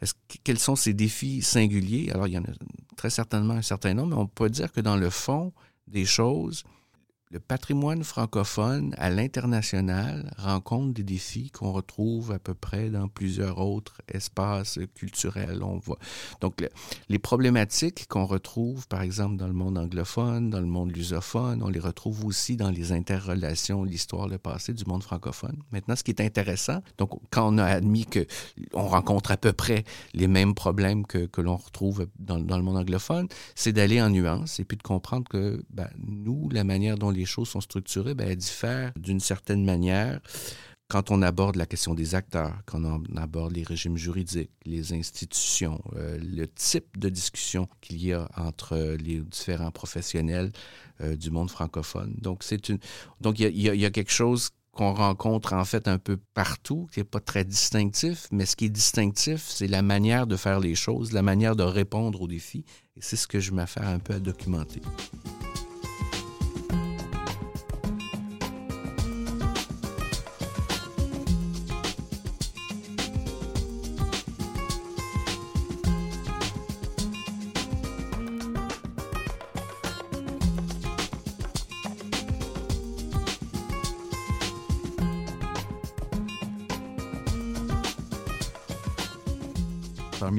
est 0.00 0.14
quels 0.44 0.58
sont 0.58 0.76
ces 0.76 0.94
défis 0.94 1.42
singuliers? 1.42 2.10
Alors, 2.12 2.26
il 2.26 2.34
y 2.34 2.38
en 2.38 2.44
a 2.44 2.52
très 2.96 3.10
certainement 3.10 3.54
un 3.54 3.62
certain 3.62 3.92
nombre, 3.92 4.16
mais 4.16 4.22
on 4.22 4.26
peut 4.26 4.48
dire 4.48 4.72
que 4.72 4.80
dans 4.80 4.96
le 4.96 5.10
fond 5.10 5.52
des 5.88 6.04
choses, 6.04 6.64
le 7.32 7.40
patrimoine 7.40 8.04
francophone 8.04 8.94
à 8.98 9.10
l'international 9.10 10.32
rencontre 10.38 10.94
des 10.94 11.02
défis 11.02 11.50
qu'on 11.50 11.72
retrouve 11.72 12.30
à 12.30 12.38
peu 12.38 12.54
près 12.54 12.88
dans 12.88 13.08
plusieurs 13.08 13.58
autres 13.58 14.00
espaces 14.06 14.78
culturels. 14.94 15.62
On 15.62 15.78
voit. 15.78 15.98
Donc, 16.40 16.64
les 17.08 17.18
problématiques 17.18 18.06
qu'on 18.08 18.26
retrouve, 18.26 18.86
par 18.86 19.02
exemple, 19.02 19.36
dans 19.36 19.48
le 19.48 19.52
monde 19.52 19.76
anglophone, 19.76 20.50
dans 20.50 20.60
le 20.60 20.66
monde 20.66 20.94
lusophone, 20.94 21.62
on 21.64 21.68
les 21.68 21.80
retrouve 21.80 22.24
aussi 22.24 22.56
dans 22.56 22.70
les 22.70 22.92
interrelations, 22.92 23.82
l'histoire, 23.82 24.28
le 24.28 24.38
passé 24.38 24.72
du 24.72 24.84
monde 24.86 25.02
francophone. 25.02 25.56
Maintenant, 25.72 25.96
ce 25.96 26.04
qui 26.04 26.12
est 26.12 26.20
intéressant, 26.20 26.80
donc, 26.96 27.10
quand 27.30 27.52
on 27.52 27.58
a 27.58 27.64
admis 27.64 28.06
que 28.06 28.24
on 28.72 28.86
rencontre 28.86 29.32
à 29.32 29.36
peu 29.36 29.52
près 29.52 29.84
les 30.14 30.28
mêmes 30.28 30.54
problèmes 30.54 31.04
que, 31.04 31.26
que 31.26 31.40
l'on 31.40 31.56
retrouve 31.56 32.06
dans, 32.20 32.36
le 32.38 32.62
monde 32.62 32.76
anglophone, 32.76 33.26
c'est 33.56 33.72
d'aller 33.72 34.00
en 34.00 34.10
nuance 34.10 34.60
et 34.60 34.64
puis 34.64 34.76
de 34.76 34.82
comprendre 34.82 35.28
que 35.28 35.64
ben, 35.70 35.88
nous, 35.98 36.48
la 36.50 36.62
manière 36.62 36.96
dont 36.96 37.10
les 37.16 37.24
choses 37.24 37.48
sont 37.48 37.60
structurées, 37.60 38.14
ben, 38.14 38.28
elles 38.28 38.36
diffèrent 38.36 38.92
d'une 38.96 39.20
certaine 39.20 39.64
manière 39.64 40.20
quand 40.88 41.10
on 41.10 41.20
aborde 41.22 41.56
la 41.56 41.66
question 41.66 41.94
des 41.94 42.14
acteurs, 42.14 42.54
quand 42.64 42.84
on 42.84 43.02
aborde 43.16 43.52
les 43.52 43.64
régimes 43.64 43.96
juridiques, 43.96 44.50
les 44.64 44.92
institutions, 44.92 45.82
euh, 45.96 46.18
le 46.22 46.46
type 46.46 46.96
de 46.96 47.08
discussion 47.08 47.68
qu'il 47.80 48.04
y 48.04 48.12
a 48.12 48.28
entre 48.36 48.96
les 49.00 49.18
différents 49.20 49.72
professionnels 49.72 50.52
euh, 51.00 51.16
du 51.16 51.30
monde 51.30 51.50
francophone. 51.50 52.14
Donc, 52.18 52.44
c'est 52.44 52.68
une, 52.68 52.78
donc 53.20 53.40
il 53.40 53.48
y, 53.48 53.62
y 53.62 53.84
a, 53.84 53.90
quelque 53.90 54.12
chose 54.12 54.50
qu'on 54.70 54.94
rencontre 54.94 55.54
en 55.54 55.64
fait 55.64 55.88
un 55.88 55.98
peu 55.98 56.18
partout, 56.34 56.86
qui 56.92 57.00
n'est 57.00 57.04
pas 57.04 57.20
très 57.20 57.44
distinctif, 57.44 58.28
mais 58.30 58.46
ce 58.46 58.54
qui 58.54 58.66
est 58.66 58.70
distinctif, 58.70 59.44
c'est 59.48 59.68
la 59.68 59.82
manière 59.82 60.26
de 60.26 60.36
faire 60.36 60.60
les 60.60 60.74
choses, 60.74 61.12
la 61.12 61.22
manière 61.22 61.56
de 61.56 61.64
répondre 61.64 62.20
aux 62.22 62.28
défis. 62.28 62.64
Et 62.96 63.00
c'est 63.00 63.16
ce 63.16 63.26
que 63.26 63.40
je 63.40 63.52
m'affaire 63.52 63.88
un 63.88 63.98
peu 63.98 64.14
à 64.14 64.20
documenter. 64.20 64.82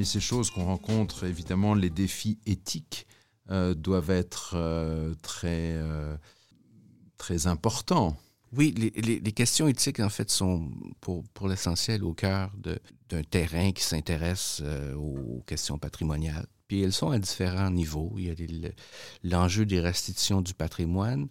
Ces 0.08 0.20
choses 0.20 0.50
qu'on 0.50 0.64
rencontre, 0.64 1.24
évidemment, 1.24 1.74
les 1.74 1.90
défis 1.90 2.38
éthiques 2.46 3.06
euh, 3.50 3.74
doivent 3.74 4.10
être 4.10 4.52
euh, 4.54 5.14
très, 5.22 5.74
euh, 5.74 6.16
très 7.16 7.46
importants. 7.46 8.16
Oui, 8.52 8.74
les, 8.74 9.32
questions 9.32 9.68
éthiques, 9.68 10.00
en 10.00 10.08
fait, 10.08 10.30
sont 10.30 10.70
pour, 11.00 11.22
pour 11.34 11.48
l'essentiel 11.48 12.02
au 12.02 12.14
cœur 12.14 12.50
d'un 13.10 13.22
terrain 13.22 13.72
qui 13.72 13.84
s'intéresse 13.84 14.62
aux 14.96 15.42
questions 15.46 15.78
patrimoniales. 15.78 16.46
Puis 16.66 16.82
elles 16.82 16.94
sont 16.94 17.10
à 17.10 17.18
différents 17.18 17.70
niveaux. 17.70 18.14
Il 18.16 18.24
y 18.24 18.30
a 18.30 18.70
l'enjeu 19.22 19.66
des 19.66 19.80
restitutions 19.80 20.40
du 20.40 20.54
patrimoine 20.54 21.28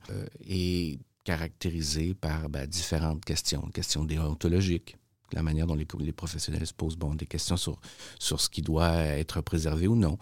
est 0.47 0.99
caractérisé 1.23 2.13
par 2.13 2.49
ben, 2.49 2.67
différentes 2.67 3.25
questions, 3.25 3.63
questions 3.73 4.05
déontologiques, 4.05 4.95
la 5.33 5.43
manière 5.43 5.67
dont 5.67 5.75
les, 5.75 6.11
professionnels 6.11 6.65
se 6.65 6.73
posent 6.73 6.95
bon, 6.95 7.15
des 7.15 7.25
questions 7.25 7.57
sur, 7.57 7.79
sur 8.19 8.39
ce 8.39 8.49
qui 8.49 8.61
doit 8.61 8.93
être 8.93 9.41
préservé 9.41 9.87
ou 9.87 9.95
non. 9.95 10.17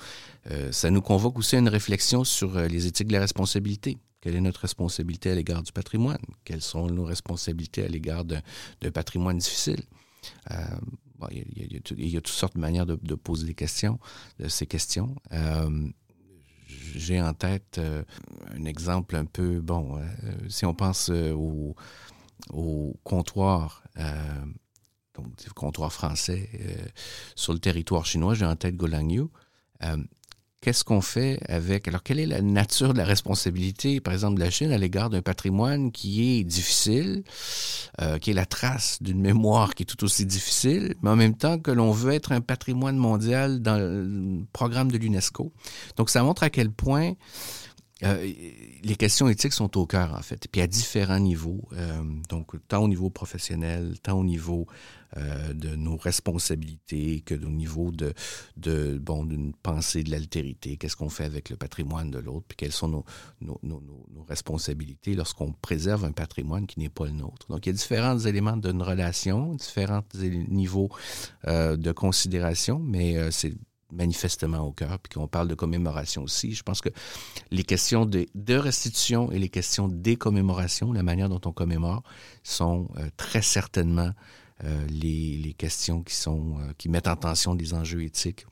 Euh, 0.51 0.71
ça 0.71 0.89
nous 0.89 1.01
convoque 1.01 1.37
aussi 1.37 1.55
à 1.55 1.59
une 1.59 1.69
réflexion 1.69 2.23
sur 2.23 2.57
euh, 2.57 2.67
les 2.67 2.87
éthiques 2.87 3.07
de 3.07 3.13
la 3.13 3.19
responsabilité. 3.19 3.97
Quelle 4.21 4.35
est 4.35 4.41
notre 4.41 4.61
responsabilité 4.61 5.29
à 5.29 5.35
l'égard 5.35 5.61
du 5.61 5.71
patrimoine? 5.71 6.17
Quelles 6.43 6.61
sont 6.61 6.87
nos 6.87 7.05
responsabilités 7.05 7.83
à 7.83 7.87
l'égard 7.87 8.25
d'un 8.25 8.41
patrimoine 8.91 9.37
difficile? 9.37 9.83
Euh, 10.49 10.55
il, 11.31 11.73
y 12.11 12.17
a, 12.17 12.21
toutes 12.21 12.33
sortes 12.33 12.55
de 12.55 12.59
manières 12.59 12.87
de, 12.87 13.15
poser 13.15 13.45
des 13.45 13.53
questions, 13.53 13.99
de 14.39 14.47
ces 14.47 14.65
questions. 14.65 15.15
J'ai 16.95 17.21
en 17.21 17.33
tête 17.33 17.79
un 17.79 18.65
exemple 18.65 19.15
un 19.15 19.25
peu, 19.25 19.61
bon, 19.61 19.99
si 20.49 20.65
on 20.65 20.73
pense 20.73 21.09
au, 21.09 21.75
au 22.51 22.95
comptoir 23.03 23.83
donc 25.17 25.35
du 25.37 25.49
comptoir 25.51 25.91
français 25.91 26.49
euh, 26.59 26.75
sur 27.35 27.53
le 27.53 27.59
territoire 27.59 28.05
chinois, 28.05 28.33
j'ai 28.33 28.45
en 28.45 28.55
tête 28.55 28.75
Golangyu. 28.75 29.23
Euh, 29.83 29.97
qu'est-ce 30.61 30.83
qu'on 30.83 31.01
fait 31.01 31.39
avec... 31.47 31.87
Alors, 31.87 32.01
quelle 32.01 32.19
est 32.19 32.25
la 32.25 32.41
nature 32.41 32.93
de 32.93 32.97
la 32.97 33.05
responsabilité, 33.05 33.99
par 33.99 34.13
exemple, 34.13 34.35
de 34.35 34.43
la 34.43 34.49
Chine 34.49 34.71
à 34.71 34.77
l'égard 34.77 35.09
d'un 35.09 35.21
patrimoine 35.21 35.91
qui 35.91 36.39
est 36.39 36.43
difficile, 36.43 37.23
euh, 38.01 38.17
qui 38.17 38.31
est 38.31 38.33
la 38.33 38.47
trace 38.47 38.97
d'une 39.01 39.21
mémoire 39.21 39.75
qui 39.75 39.83
est 39.83 39.85
tout 39.85 40.03
aussi 40.03 40.25
difficile, 40.25 40.95
mais 41.03 41.11
en 41.11 41.15
même 41.15 41.37
temps 41.37 41.59
que 41.59 41.71
l'on 41.71 41.91
veut 41.91 42.13
être 42.13 42.31
un 42.31 42.41
patrimoine 42.41 42.97
mondial 42.97 43.61
dans 43.61 43.77
le 43.77 44.43
programme 44.53 44.91
de 44.91 44.97
l'UNESCO? 44.97 45.53
Donc, 45.97 46.09
ça 46.09 46.23
montre 46.23 46.41
à 46.41 46.49
quel 46.49 46.71
point 46.71 47.13
euh, 48.03 48.29
les 48.83 48.95
questions 48.97 49.29
éthiques 49.29 49.53
sont 49.53 49.77
au 49.77 49.85
cœur, 49.85 50.13
en 50.15 50.21
fait, 50.21 50.47
puis 50.51 50.61
à 50.61 50.67
différents 50.67 51.19
niveaux, 51.19 51.61
euh, 51.73 52.03
donc 52.27 52.51
tant 52.67 52.83
au 52.83 52.89
niveau 52.89 53.09
professionnel, 53.09 53.95
tant 54.03 54.19
au 54.19 54.25
niveau 54.25 54.67
euh, 55.15 55.53
de 55.53 55.77
nos 55.77 55.95
responsabilités 55.95 57.21
que 57.21 57.35
au 57.35 57.49
niveau 57.49 57.91
de, 57.91 58.97
bon, 58.97 59.23
d'une 59.23 59.53
pensée 59.53 60.03
de 60.03 60.11
l'altérité, 60.11 60.75
qu'est-ce 60.75 60.97
qu'on 60.97 61.09
fait 61.09 61.23
avec 61.23 61.49
le 61.49 61.55
patrimoine 61.55 62.11
de 62.11 62.19
l'autre, 62.19 62.45
puis 62.49 62.57
quelles 62.57 62.73
sont 62.73 62.89
nos, 62.89 63.05
nos 63.39 64.23
responsabilités 64.27 65.15
lorsqu'on 65.15 65.53
préserve 65.53 66.03
un 66.03 66.11
patrimoine 66.11 66.67
qui 66.67 66.81
n'est 66.81 66.89
pas 66.89 67.05
le 67.05 67.11
nôtre. 67.11 67.47
Donc, 67.47 67.65
il 67.65 67.69
y 67.69 67.71
a 67.71 67.73
différents 67.73 68.19
éléments 68.19 68.57
d'une 68.57 68.81
relation, 68.81 69.55
différents 69.55 70.03
niveaux 70.49 70.89
de 71.45 71.91
considération, 71.93 72.79
mais 72.79 73.31
c'est 73.31 73.53
manifestement 73.95 74.59
au 74.59 74.71
cœur, 74.71 74.99
puis 74.99 75.13
qu'on 75.13 75.27
parle 75.27 75.47
de 75.47 75.55
commémoration 75.55 76.23
aussi. 76.23 76.53
Je 76.53 76.63
pense 76.63 76.81
que 76.81 76.89
les 77.51 77.63
questions 77.63 78.05
de, 78.05 78.27
restitution 78.55 79.31
et 79.31 79.39
les 79.39 79.49
questions 79.49 79.87
des 79.87 80.15
commémorations, 80.15 80.91
la 80.91 81.03
manière 81.03 81.29
dont 81.29 81.41
on 81.45 81.51
commémore, 81.51 82.03
sont 82.43 82.89
euh, 82.97 83.09
très 83.17 83.41
certainement 83.41 84.11
euh, 84.63 84.87
les, 84.87 85.53
questions 85.57 86.03
euh, 86.27 86.73
qui 86.77 86.89
mettent 86.89 87.07
en 87.07 87.15
tension 87.15 87.55
des 87.55 87.73
enjeux 87.73 88.03
éthiques 88.03 88.45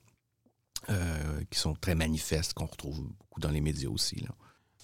qui 1.49 1.57
sont 1.57 1.75
très 1.75 1.95
manifestes, 1.95 2.53
qu'on 2.53 2.65
retrouve 2.65 3.03
beaucoup 3.17 3.39
dans 3.39 3.51
les 3.51 3.61
médias 3.61 3.87
aussi. 3.87 4.25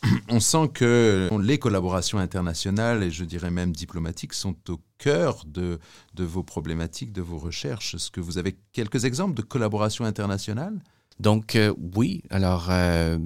on 0.29 0.39
sent 0.39 0.69
que 0.73 1.29
les 1.41 1.59
collaborations 1.59 2.19
internationales 2.19 3.03
et 3.03 3.11
je 3.11 3.25
dirais 3.25 3.51
même 3.51 3.71
diplomatiques 3.71 4.33
sont 4.33 4.55
au 4.69 4.79
cœur 4.97 5.43
de, 5.45 5.79
vos 6.17 6.43
problématiques, 6.43 7.11
de 7.11 7.21
vos 7.21 7.37
recherches. 7.37 7.95
Est-ce 7.95 8.11
que 8.11 8.21
vous 8.21 8.37
avez 8.37 8.57
quelques 8.71 9.05
exemples 9.05 9.35
de 9.35 9.41
collaborations 9.41 10.05
internationales? 10.05 10.79
Donc 11.19 11.55
euh, 11.55 11.73
oui, 11.95 12.23
alors 12.29 12.67
euh, 12.69 13.17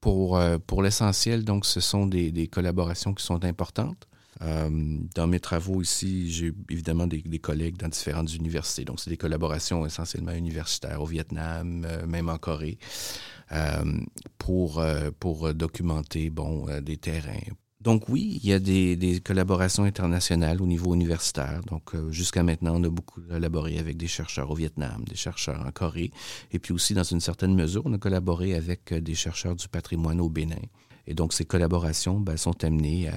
pour, 0.00 0.36
euh, 0.36 0.58
pour 0.58 0.82
l'essentiel, 0.82 1.44
donc 1.44 1.64
ce 1.64 1.80
sont 1.80 2.06
des, 2.06 2.48
collaborations 2.48 3.14
qui 3.14 3.24
sont 3.24 3.44
importantes. 3.44 4.06
Dans 4.40 5.26
mes 5.26 5.40
travaux 5.40 5.82
ici, 5.82 6.30
j'ai 6.30 6.52
évidemment 6.70 7.06
des, 7.06 7.38
collègues 7.38 7.76
dans 7.76 7.88
différentes 7.88 8.34
universités. 8.34 8.84
Donc, 8.84 8.98
c'est 9.00 9.10
des 9.10 9.18
collaborations 9.18 9.84
essentiellement 9.84 10.32
universitaires 10.32 11.02
au 11.02 11.06
Vietnam, 11.06 11.86
même 12.06 12.28
en 12.28 12.38
Corée. 12.38 12.78
Euh, 13.52 13.84
pour, 14.38 14.78
euh, 14.78 15.10
pour 15.18 15.52
documenter 15.54 16.30
bon, 16.30 16.68
euh, 16.68 16.80
des 16.80 16.96
terrains 16.96 17.40
Donc 17.80 18.08
oui, 18.08 18.38
il 18.42 18.48
y 18.48 18.52
a 18.52 18.60
des, 18.60 19.20
collaborations 19.24 19.84
internationales 19.84 20.62
au 20.62 20.66
niveau 20.66 20.94
universitaire. 20.94 21.60
Donc 21.66 21.94
euh, 21.94 22.10
jusqu'à 22.12 22.42
maintenant, 22.42 22.80
on 22.80 22.84
a 22.84 22.88
beaucoup 22.88 23.20
collaboré 23.22 23.78
avec 23.78 23.96
des 23.96 24.06
chercheurs 24.06 24.50
au 24.50 24.54
Vietnam, 24.54 25.04
des 25.08 25.16
chercheurs 25.16 25.64
en 25.66 25.70
Corée, 25.72 26.10
et 26.52 26.58
puis 26.58 26.72
aussi 26.72 26.94
dans 26.94 27.02
une 27.02 27.20
certaine 27.20 27.54
mesure, 27.54 27.82
on 27.86 27.92
a 27.92 27.98
collaboré 27.98 28.54
avec 28.54 28.92
euh, 28.92 29.00
des 29.00 29.14
chercheurs 29.14 29.56
du 29.56 29.68
patrimoine 29.68 30.20
au 30.20 30.28
Bénin. 30.28 30.62
Et 31.06 31.14
donc 31.14 31.32
ces 31.32 31.44
collaborations 31.44 32.20
ben, 32.20 32.36
sont 32.36 32.64
amenées 32.64 33.08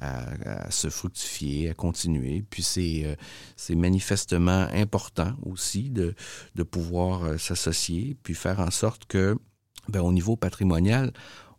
à, 0.00 0.70
se 0.70 0.88
fructifier, 0.88 1.70
à 1.70 1.74
continuer. 1.74 2.44
Puis 2.48 2.62
c'est 2.62 3.04
euh, 3.04 3.76
manifestement 3.76 4.66
important 4.72 5.34
aussi 5.44 5.90
de, 5.90 6.14
de 6.54 6.62
pouvoir 6.62 7.38
s'associer, 7.38 8.16
puis 8.22 8.34
faire 8.34 8.60
en 8.60 8.70
sorte 8.70 9.06
que, 9.06 9.36
ben, 9.88 10.00
au 10.00 10.12
niveau 10.12 10.36
patrimonial, 10.36 11.12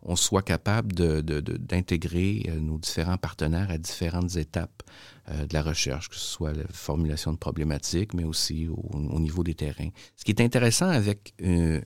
on 0.04 0.16
soit 0.16 0.42
capable 0.42 0.92
d'intégrer 0.92 2.42
de, 2.44 2.50
euh, 2.50 2.60
nos 2.60 2.78
différents 2.78 3.16
partenaires 3.16 3.70
à 3.70 3.78
différentes 3.78 4.36
étapes 4.36 4.82
euh, 5.30 5.46
de 5.46 5.54
la 5.54 5.62
recherche, 5.62 6.08
que 6.08 6.16
ce 6.16 6.26
soit 6.26 6.52
la 6.52 6.64
formulation 6.70 7.32
de 7.32 7.38
problématiques, 7.38 8.12
mais 8.14 8.24
aussi 8.24 8.68
au, 8.68 9.18
niveau 9.18 9.42
des 9.42 9.54
terrains. 9.54 9.88
Ce 10.16 10.24
qui 10.24 10.32
est 10.32 10.40
intéressant 10.42 10.88
avec 10.88 11.34
euh, 11.42 11.80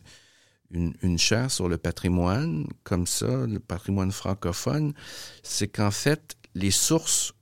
une, 0.71 0.95
une, 1.03 1.19
chaire 1.19 1.51
sur 1.51 1.69
le 1.69 1.79
patrimoine, 1.79 2.67
comme 2.85 3.07
ça, 3.07 3.47
le 3.47 3.59
patrimoine 3.59 4.13
francophone, 4.13 4.93
c'est 5.43 5.69
qu'en 5.69 5.91
fait, 5.91 6.37
les 6.55 6.71
sources 6.71 7.33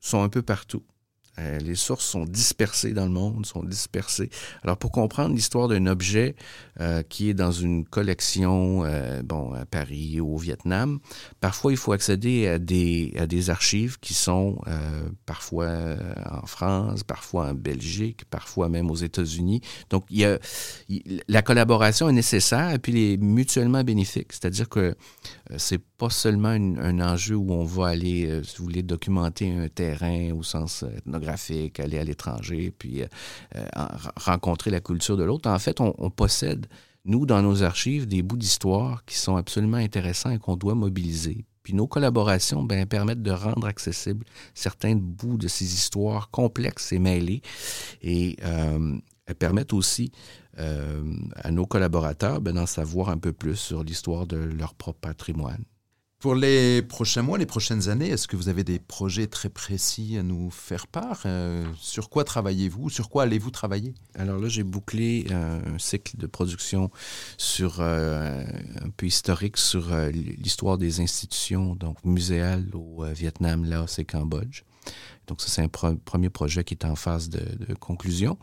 sont 0.00 0.22
un 0.22 0.28
peu 0.28 0.42
partout. 0.42 0.84
Euh, 1.38 1.58
les 1.58 1.74
sources 1.74 2.04
sont 2.04 2.24
dispersées 2.24 2.92
dans 2.92 3.04
le 3.04 3.10
monde, 3.10 3.44
sont 3.44 3.62
dispersées. 3.62 4.30
Alors, 4.62 4.76
pour 4.76 4.90
comprendre 4.90 5.34
l'histoire 5.34 5.68
d'un 5.68 5.86
objet 5.86 6.34
euh, 6.80 7.02
qui 7.02 7.28
est 7.28 7.34
dans 7.34 7.52
une 7.52 7.84
collection, 7.84 8.84
euh, 8.84 9.22
bon, 9.22 9.52
à 9.52 9.66
Paris 9.66 10.20
ou 10.20 10.34
au 10.34 10.38
Vietnam, 10.38 10.98
parfois 11.40 11.72
il 11.72 11.76
faut 11.76 11.92
accéder 11.92 12.48
à 12.48 12.58
des, 12.58 13.14
à 13.18 13.26
des 13.26 13.50
archives 13.50 13.98
qui 14.00 14.14
sont 14.14 14.58
parfois 15.26 15.96
en 16.30 16.46
France, 16.46 17.02
parfois 17.04 17.50
en 17.50 17.54
Belgique, 17.54 18.24
parfois 18.30 18.68
même 18.68 18.90
aux 18.90 18.96
États-Unis. 18.96 19.60
Donc, 19.90 20.04
il 20.10 20.18
y 20.18 20.24
a, 20.24 20.38
la 21.28 21.42
collaboration 21.42 22.08
est 22.08 22.12
nécessaire 22.12 22.70
et 22.70 22.78
puis 22.78 22.92
elle 22.92 23.12
est 23.12 23.16
mutuellement 23.16 23.82
bénéfique. 23.84 24.32
C'est-à-dire 24.32 24.68
que 24.68 24.94
c'est 25.56 25.78
pas 25.78 26.10
seulement 26.10 26.48
un 26.48 27.00
enjeu 27.00 27.36
où 27.36 27.52
on 27.52 27.64
va 27.64 27.88
aller, 27.88 28.42
si 28.42 28.58
vous 28.58 28.64
voulez, 28.64 28.82
documenter 28.82 29.52
un 29.52 29.68
terrain 29.68 30.32
au 30.32 30.42
sens 30.42 30.82
ethnographique, 30.82 31.80
aller 31.80 31.98
à 31.98 32.04
l'étranger, 32.04 32.72
puis 32.76 33.02
euh, 33.02 33.06
euh, 33.56 33.66
rencontrer 34.16 34.70
la 34.70 34.80
culture 34.80 35.16
de 35.16 35.24
l'autre. 35.24 35.48
En 35.48 35.58
fait, 35.58 35.80
on, 35.80 36.10
possède, 36.10 36.66
nous, 37.04 37.26
dans 37.26 37.42
nos 37.42 37.62
archives, 37.62 38.06
des 38.06 38.22
bouts 38.22 38.36
d'histoire 38.36 39.04
qui 39.04 39.16
sont 39.16 39.36
absolument 39.36 39.76
intéressants 39.76 40.30
et 40.30 40.38
qu'on 40.38 40.56
doit 40.56 40.74
mobiliser. 40.74 41.44
Puis 41.62 41.74
nos 41.74 41.88
collaborations 41.88 42.62
ben, 42.62 42.86
permettent 42.86 43.22
de 43.22 43.32
rendre 43.32 43.66
accessibles 43.66 44.24
certains 44.54 44.94
bouts 44.94 45.36
de 45.36 45.48
ces 45.48 45.64
histoires 45.64 46.30
complexes 46.30 46.92
et 46.92 47.00
mêlées. 47.00 47.42
Et 48.02 48.36
euh, 48.44 48.98
permettent 49.34 49.72
aussi 49.72 50.12
à 50.56 51.50
nos 51.50 51.66
collaborateurs 51.66 52.40
ben, 52.40 52.54
d'en 52.54 52.66
savoir 52.66 53.10
un 53.10 53.18
peu 53.18 53.32
plus 53.32 53.56
sur 53.56 53.84
l'histoire 53.84 54.26
de 54.26 54.36
leur 54.36 54.74
propre 54.74 55.00
patrimoine. 55.00 55.64
Pour 56.18 56.34
les 56.34 56.80
prochains 56.80 57.20
mois, 57.20 57.36
les 57.36 57.44
prochaines 57.44 57.90
années, 57.90 58.08
est-ce 58.08 58.26
que 58.26 58.36
vous 58.36 58.48
avez 58.48 58.64
des 58.64 58.78
projets 58.78 59.26
très 59.26 59.50
précis 59.50 60.16
à 60.16 60.22
nous 60.22 60.50
faire 60.50 60.86
part? 60.86 61.22
Euh, 61.26 61.66
Sur 61.78 62.08
quoi 62.08 62.24
travaillez-vous? 62.24 62.88
Sur 62.88 63.10
quoi 63.10 63.24
allez-vous 63.24 63.50
travailler? 63.50 63.94
Alors 64.14 64.40
là, 64.40 64.48
j'ai 64.48 64.62
bouclé 64.62 65.26
euh, 65.30 65.60
un 65.74 65.78
cycle 65.78 66.16
de 66.16 66.26
production 66.26 66.90
sur 67.36 67.76
euh, 67.80 68.42
un 68.82 68.90
peu 68.96 69.06
historique 69.06 69.58
sur 69.58 69.94
l'histoire 70.10 70.78
des 70.78 71.00
institutions 71.00 71.74
donc 71.74 72.02
muséales 72.02 72.70
au 72.72 73.04
Vietnam, 73.04 73.66
Laos 73.66 73.98
et 73.98 74.06
Cambodge. 74.06 74.62
Donc, 75.26 75.40
ça, 75.40 75.48
c'est 75.48 75.62
un 75.62 75.68
premier 75.68 76.30
projet 76.30 76.62
qui 76.64 76.74
est 76.74 76.84
en 76.84 76.94
phase 76.94 77.28
de, 77.28 77.74
conclusion. 77.74 78.38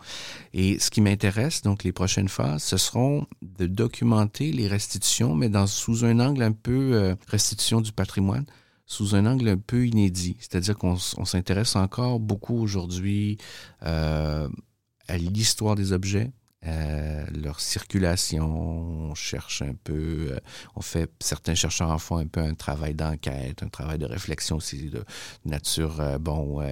Et 0.53 0.79
ce 0.79 0.89
qui 0.89 1.01
m'intéresse, 1.01 1.62
donc, 1.62 1.83
les 1.83 1.91
prochaines 1.91 2.27
phases, 2.27 2.63
ce 2.63 2.77
seront 2.77 3.25
de 3.41 3.65
documenter 3.65 4.51
les 4.51 4.67
restitutions, 4.67 5.35
mais 5.35 5.50
dans, 5.50 5.67
sous 5.67 6.05
un 6.05 6.19
angle 6.19 6.43
un 6.43 6.51
peu 6.51 6.93
euh, 6.93 7.15
restitution 7.27 7.81
du 7.81 7.91
patrimoine, 7.91 8.45
sous 8.86 9.15
un 9.15 9.25
angle 9.25 9.47
un 9.47 9.58
peu 9.58 9.88
inédit. 9.88 10.36
C'est-à-dire 10.39 10.77
qu'on 10.77 10.97
s'intéresse 10.97 11.75
encore 11.75 12.19
beaucoup 12.19 12.60
aujourd'hui 12.60 13.38
euh, 13.84 14.49
à 15.08 15.17
l'histoire 15.17 15.75
des 15.75 15.93
objets, 15.93 16.32
euh, 16.65 17.26
leur 17.43 17.60
circulation, 17.60 18.45
on 19.10 19.15
cherche 19.15 19.62
un 19.62 19.73
peu, 19.84 20.30
euh, 20.32 20.39
on 20.76 20.82
fait, 20.82 21.12
certains 21.19 21.56
chercheurs 21.56 21.89
en 21.89 21.97
font 21.97 22.17
un 22.17 22.28
peu 22.28 22.39
un 22.39 22.54
travail 22.54 22.93
d'enquête, 22.93 23.63
un 23.63 23.67
travail 23.67 23.97
de 23.97 24.06
réflexion 24.06 24.58
aussi 24.58 24.89
de 24.89 25.04
nature, 25.43 25.99
euh, 25.99 26.17
bon, 26.17 26.63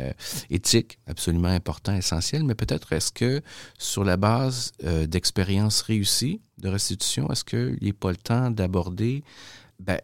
éthique, 0.49 0.99
absolument 1.07 1.49
important, 1.49 1.95
essentiel, 1.95 2.43
mais 2.43 2.55
peut-être 2.55 2.93
est-ce 2.93 3.11
que 3.11 3.41
sur 3.77 4.03
la 4.03 4.17
base 4.17 4.71
d'expériences 4.81 5.81
réussies 5.81 6.41
de 6.57 6.69
restitution, 6.69 7.29
est-ce 7.31 7.43
qu'il 7.43 7.77
n'est 7.81 7.93
pas 7.93 8.11
le 8.11 8.17
temps 8.17 8.51
d'aborder 8.51 9.23
ben, 9.85 9.99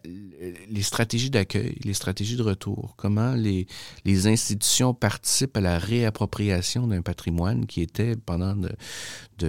les 0.69 0.81
stratégies 0.81 1.29
d'accueil, 1.29 1.77
les 1.83 1.93
stratégies 1.93 2.35
de 2.35 2.41
retour, 2.43 2.95
comment 2.97 3.33
les, 3.33 3.67
les 4.05 4.27
institutions 4.27 4.93
participent 4.93 5.55
à 5.57 5.61
la 5.61 5.77
réappropriation 5.77 6.87
d'un 6.87 7.01
patrimoine 7.01 7.65
qui 7.65 7.81
était 7.81 8.15
pendant 8.15 8.55
de, 8.55 8.73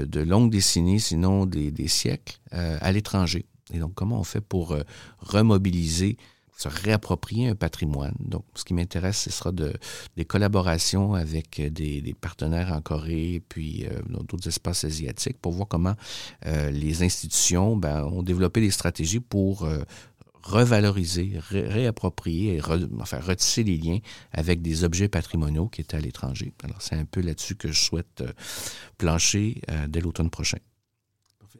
de, 0.05 0.21
longues 0.21 0.51
décennies, 0.51 1.01
sinon 1.01 1.47
des, 1.47 1.71
des 1.71 1.89
siècles, 1.89 2.39
euh, 2.53 2.79
à 2.81 2.93
l'étranger. 2.93 3.47
Et 3.73 3.79
donc, 3.79 3.95
comment 3.95 4.21
on 4.21 4.25
fait 4.25 4.41
pour 4.41 4.73
euh, 4.73 4.83
remobiliser, 5.19 6.17
se 6.57 6.69
réapproprier 6.69 7.49
un 7.49 7.55
patrimoine? 7.55 8.15
Donc, 8.21 8.45
ce 8.55 8.65
qui 8.65 8.75
m'intéresse, 8.75 9.23
ce 9.23 9.31
sera 9.31 9.53
de, 9.53 9.73
des 10.17 10.25
collaborations 10.25 11.15
avec 11.15 11.61
des, 11.61 12.15
partenaires 12.21 12.73
en 12.73 12.81
Corée, 12.81 13.43
puis 13.49 13.87
euh, 13.87 14.01
dans 14.09 14.23
d'autres 14.25 14.49
espaces 14.49 14.85
asiatiques, 14.85 15.39
pour 15.41 15.53
voir 15.53 15.69
comment 15.69 15.95
les 16.45 17.03
institutions 17.03 17.77
ben, 17.77 18.05
ont 18.05 18.23
développé 18.23 18.61
des 18.61 18.71
stratégies 18.71 19.21
pour 19.21 19.67
revaloriser, 20.43 21.39
réapproprier 21.51 22.57
et 22.57 22.63
enfin, 23.01 23.21
retisser 23.21 23.65
les 23.65 23.77
liens 23.77 23.99
avec 24.33 24.63
des 24.63 24.85
objets 24.85 25.09
patrimoniaux 25.09 25.69
qui 25.69 25.81
étaient 25.81 25.97
à 25.97 26.01
l'étranger. 26.01 26.53
Alors, 26.63 26.81
c'est 26.81 26.95
un 26.95 27.05
peu 27.05 27.21
là-dessus 27.21 27.57
que 27.57 27.69
je 27.69 27.81
souhaite 27.81 28.21
euh, 28.21 28.33
plancher 28.97 29.61
euh, 29.71 29.87
dès 29.89 30.01
l'automne 30.01 30.31
prochain. 30.31 30.59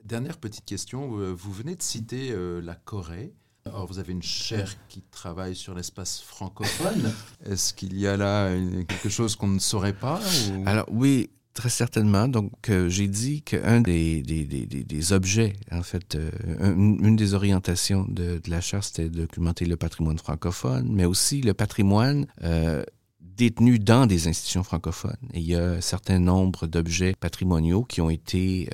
Dernière 0.05 0.39
petite 0.39 0.65
question. 0.65 1.19
Euh, 1.19 1.33
vous 1.33 1.53
venez 1.53 1.77
de 1.77 1.83
citer 1.83 2.35
la 2.63 2.75
Corée. 2.75 3.35
Alors, 3.67 3.87
vous 3.87 3.99
avez 3.99 4.13
une 4.13 4.23
chaire 4.23 4.75
qui 4.89 5.03
travaille 5.03 5.55
sur 5.55 5.75
l'espace 5.75 6.23
francophone. 6.23 7.13
Est-ce 7.45 7.75
qu'il 7.75 7.99
y 7.99 8.07
a 8.07 8.17
là 8.17 8.51
quelque 8.89 9.11
chose 9.11 9.37
qu'on 9.37 9.49
ne 9.49 9.59
saurait 9.59 9.93
pas 9.93 10.21
Alors 10.65 10.87
oui, 10.91 11.29
Très 11.59 11.71
certainement. 11.71 12.29
Donc, 12.29 12.53
euh, 12.69 12.89
j'ai 12.89 13.09
dit 13.09 13.43
qu'un 13.43 13.81
des, 13.81 14.23
des, 14.23 15.13
objets, 15.13 15.55
en 15.73 15.83
fait, 15.83 16.15
euh, 16.15 16.31
une, 16.73 17.17
des 17.17 17.35
orientations 17.35 18.07
de, 18.09 18.41
la 18.47 18.61
charte, 18.61 18.85
c'était 18.85 19.09
de 19.09 19.23
documenter 19.23 19.65
le 19.65 19.77
patrimoine 19.77 20.19
francophone, 20.19 20.89
mais 20.89 21.05
aussi 21.05 21.41
le 21.41 21.55
patrimoine 21.55 22.29
euh, 22.45 22.85
détenus 23.21 23.81
dans 23.81 24.07
des 24.07 24.29
institutions 24.29 24.63
francophones. 24.63 25.17
il 25.35 25.43
y 25.43 25.57
a 25.57 25.71
un 25.71 25.81
certain 25.81 26.21
nombre 26.21 26.69
d'objets 26.69 27.15
patrimoniaux 27.19 27.83
qui 27.83 28.01
ont 28.01 28.11
été 28.11 28.71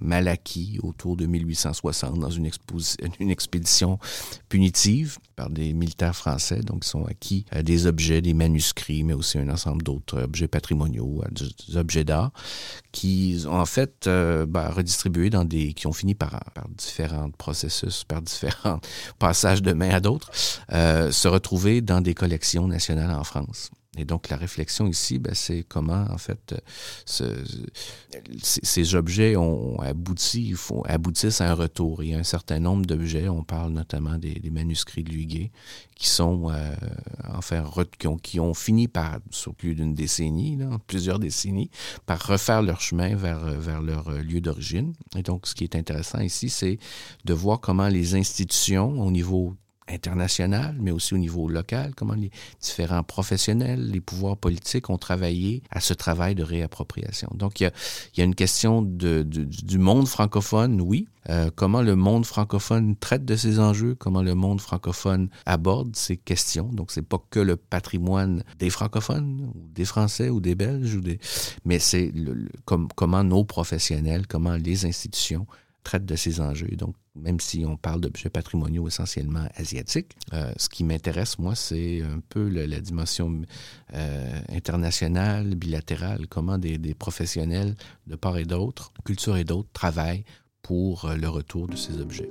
mal 0.00 0.28
acquis 0.28 0.78
autour 0.84 1.16
de 1.16 1.26
1860 1.26 2.20
dans 2.20 2.30
une, 2.30 2.46
expédition 3.28 3.98
punitive 4.48 5.18
par 5.34 5.50
des 5.50 5.72
militaires 5.72 6.16
français. 6.16 6.60
Donc, 6.60 6.84
ils 6.84 6.88
sont 6.88 7.04
acquis 7.04 7.44
euh, 7.54 7.62
des 7.62 7.86
objets, 7.86 8.20
des 8.20 8.34
manuscrits, 8.34 9.04
mais 9.04 9.12
aussi 9.12 9.38
un 9.38 9.48
ensemble 9.48 9.82
d'autres 9.82 10.22
objets 10.22 10.48
patrimoniaux, 10.48 11.22
euh, 11.24 11.28
des 11.68 11.76
objets 11.76 12.04
d'art, 12.04 12.32
qui 12.92 13.44
ont 13.46 13.58
en 13.58 13.66
fait 13.66 14.06
euh, 14.06 14.46
ben, 14.46 14.68
redistribué 14.68 15.30
dans 15.30 15.44
des... 15.44 15.72
qui 15.74 15.86
ont 15.86 15.92
fini 15.92 16.14
par, 16.14 16.30
par 16.54 16.68
différents 16.68 17.30
processus, 17.30 18.04
par 18.04 18.22
différents 18.22 18.80
passages 19.18 19.62
de 19.62 19.72
main 19.72 19.90
à 19.90 20.00
d'autres, 20.00 20.30
euh, 20.72 21.10
se 21.10 21.28
retrouver 21.28 21.80
dans 21.80 22.00
des 22.00 22.14
collections 22.14 22.66
nationales 22.66 23.10
en 23.10 23.24
France. 23.24 23.70
Et 23.96 24.04
donc, 24.04 24.28
la 24.28 24.36
réflexion 24.36 24.86
ici, 24.86 25.18
ben, 25.18 25.34
c'est 25.34 25.64
comment, 25.68 26.06
en 26.10 26.18
fait, 26.18 26.54
ce, 27.04 27.24
ces 28.42 28.94
objets 28.94 29.36
ont 29.36 29.78
abouti, 29.80 30.54
aboutissent 30.86 31.40
à 31.40 31.50
un 31.50 31.54
retour. 31.54 32.02
Il 32.02 32.10
y 32.10 32.14
a 32.14 32.18
un 32.18 32.24
certain 32.24 32.58
nombre 32.58 32.86
d'objets, 32.86 33.28
on 33.28 33.44
parle 33.44 33.72
notamment 33.72 34.18
des, 34.18 34.40
manuscrits 34.50 35.04
de 35.04 35.10
Luguet, 35.10 35.50
qui 35.94 36.08
sont, 36.08 36.50
euh, 36.50 36.74
enfin, 37.32 37.64
qui 37.98 38.06
ont, 38.06 38.16
qui 38.16 38.40
ont, 38.40 38.54
fini 38.54 38.88
par, 38.88 39.18
sur 39.30 39.54
plus 39.54 39.74
d'une 39.74 39.94
décennie, 39.94 40.56
là, 40.56 40.78
plusieurs 40.86 41.18
décennies, 41.18 41.70
par 42.06 42.24
refaire 42.26 42.62
leur 42.62 42.80
chemin 42.80 43.14
vers, 43.14 43.44
vers 43.44 43.80
leur 43.80 44.10
lieu 44.10 44.40
d'origine. 44.40 44.92
Et 45.16 45.22
donc, 45.22 45.46
ce 45.46 45.54
qui 45.54 45.64
est 45.64 45.76
intéressant 45.76 46.20
ici, 46.20 46.50
c'est 46.50 46.78
de 47.24 47.34
voir 47.34 47.60
comment 47.60 47.88
les 47.88 48.14
institutions, 48.14 49.00
au 49.00 49.10
niveau 49.10 49.54
international, 49.88 50.76
mais 50.80 50.90
aussi 50.90 51.14
au 51.14 51.18
niveau 51.18 51.48
local, 51.48 51.94
comment 51.94 52.14
les 52.14 52.30
différents 52.60 53.02
professionnels, 53.02 53.90
les 53.90 54.00
pouvoirs 54.00 54.36
politiques 54.36 54.88
ont 54.88 54.98
travaillé 54.98 55.62
à 55.70 55.80
ce 55.80 55.92
travail 55.92 56.34
de 56.34 56.42
réappropriation. 56.42 57.30
Donc, 57.34 57.60
il 57.60 57.64
y 57.64 57.66
a, 57.66 58.22
a 58.22 58.24
une 58.24 58.34
question 58.34 58.82
du 58.82 59.78
monde 59.78 60.08
francophone, 60.08 60.80
oui. 60.80 61.06
Euh, 61.30 61.50
comment 61.54 61.80
le 61.80 61.96
monde 61.96 62.26
francophone 62.26 62.96
traite 62.96 63.24
de 63.24 63.34
ces 63.34 63.58
enjeux, 63.58 63.94
comment 63.94 64.22
le 64.22 64.34
monde 64.34 64.60
francophone 64.60 65.30
aborde 65.46 65.96
ces 65.96 66.18
questions. 66.18 66.68
Donc, 66.68 66.90
c'est 66.90 67.00
pas 67.00 67.22
que 67.30 67.40
le 67.40 67.56
patrimoine 67.56 68.44
des 68.58 68.68
francophones, 68.68 69.50
ou 69.54 69.68
des 69.74 69.86
Français, 69.86 70.28
ou 70.28 70.40
des 70.40 70.54
Belges, 70.54 70.94
ou 70.96 71.00
des... 71.00 71.18
mais 71.64 71.78
c'est 71.78 72.12
comment 72.94 73.24
nos 73.24 73.44
professionnels, 73.44 74.26
comment 74.26 74.56
les 74.56 74.84
institutions 74.84 75.46
traite 75.82 76.04
de 76.04 76.16
ces 76.16 76.40
enjeux. 76.40 76.76
Donc, 76.76 76.94
même 77.14 77.40
si 77.40 77.64
on 77.66 77.76
parle 77.76 78.00
d'objets 78.00 78.30
patrimoniaux 78.30 78.88
essentiellement 78.88 79.46
asiatiques, 79.56 80.16
euh, 80.32 80.52
ce 80.56 80.68
qui 80.68 80.84
m'intéresse, 80.84 81.38
moi, 81.38 81.54
c'est 81.54 82.02
un 82.02 82.20
peu 82.28 82.48
la 82.48 82.80
dimension 82.80 83.42
euh, 83.94 84.40
internationale, 84.50 85.54
bilatérale, 85.54 86.26
comment 86.28 86.58
des, 86.58 86.94
professionnels 86.94 87.74
de 88.06 88.16
part 88.16 88.38
et 88.38 88.44
d'autre, 88.44 88.92
culture 89.04 89.36
et 89.36 89.44
d'autres, 89.44 89.68
travaillent 89.72 90.24
pour 90.62 91.04
euh, 91.04 91.16
le 91.16 91.28
retour 91.28 91.68
de 91.68 91.76
ces 91.76 92.00
objets. 92.00 92.30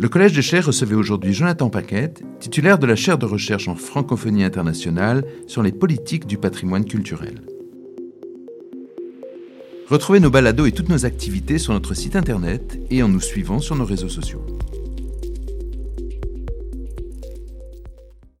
Le 0.00 0.08
Collège 0.08 0.32
des 0.32 0.42
chaires 0.42 0.66
recevait 0.66 0.94
aujourd'hui 0.94 1.34
Jonathan 1.34 1.70
Paquette, 1.70 2.22
titulaire 2.38 2.78
de 2.78 2.86
la 2.86 2.94
chaire 2.94 3.18
de 3.18 3.26
recherche 3.26 3.66
en 3.66 3.74
francophonie 3.74 4.44
internationale 4.44 5.24
sur 5.48 5.62
les 5.62 5.72
politiques 5.72 6.26
du 6.26 6.38
patrimoine 6.38 6.84
culturel. 6.84 7.42
Retrouvez 9.90 10.20
nos 10.20 10.28
balados 10.28 10.66
et 10.66 10.72
toutes 10.72 10.90
nos 10.90 11.06
activités 11.06 11.58
sur 11.58 11.72
notre 11.72 11.94
site 11.94 12.14
internet 12.14 12.78
et 12.90 13.02
en 13.02 13.08
nous 13.08 13.22
suivant 13.22 13.58
sur 13.58 13.74
nos 13.74 13.86
réseaux 13.86 14.10
sociaux. 14.10 14.44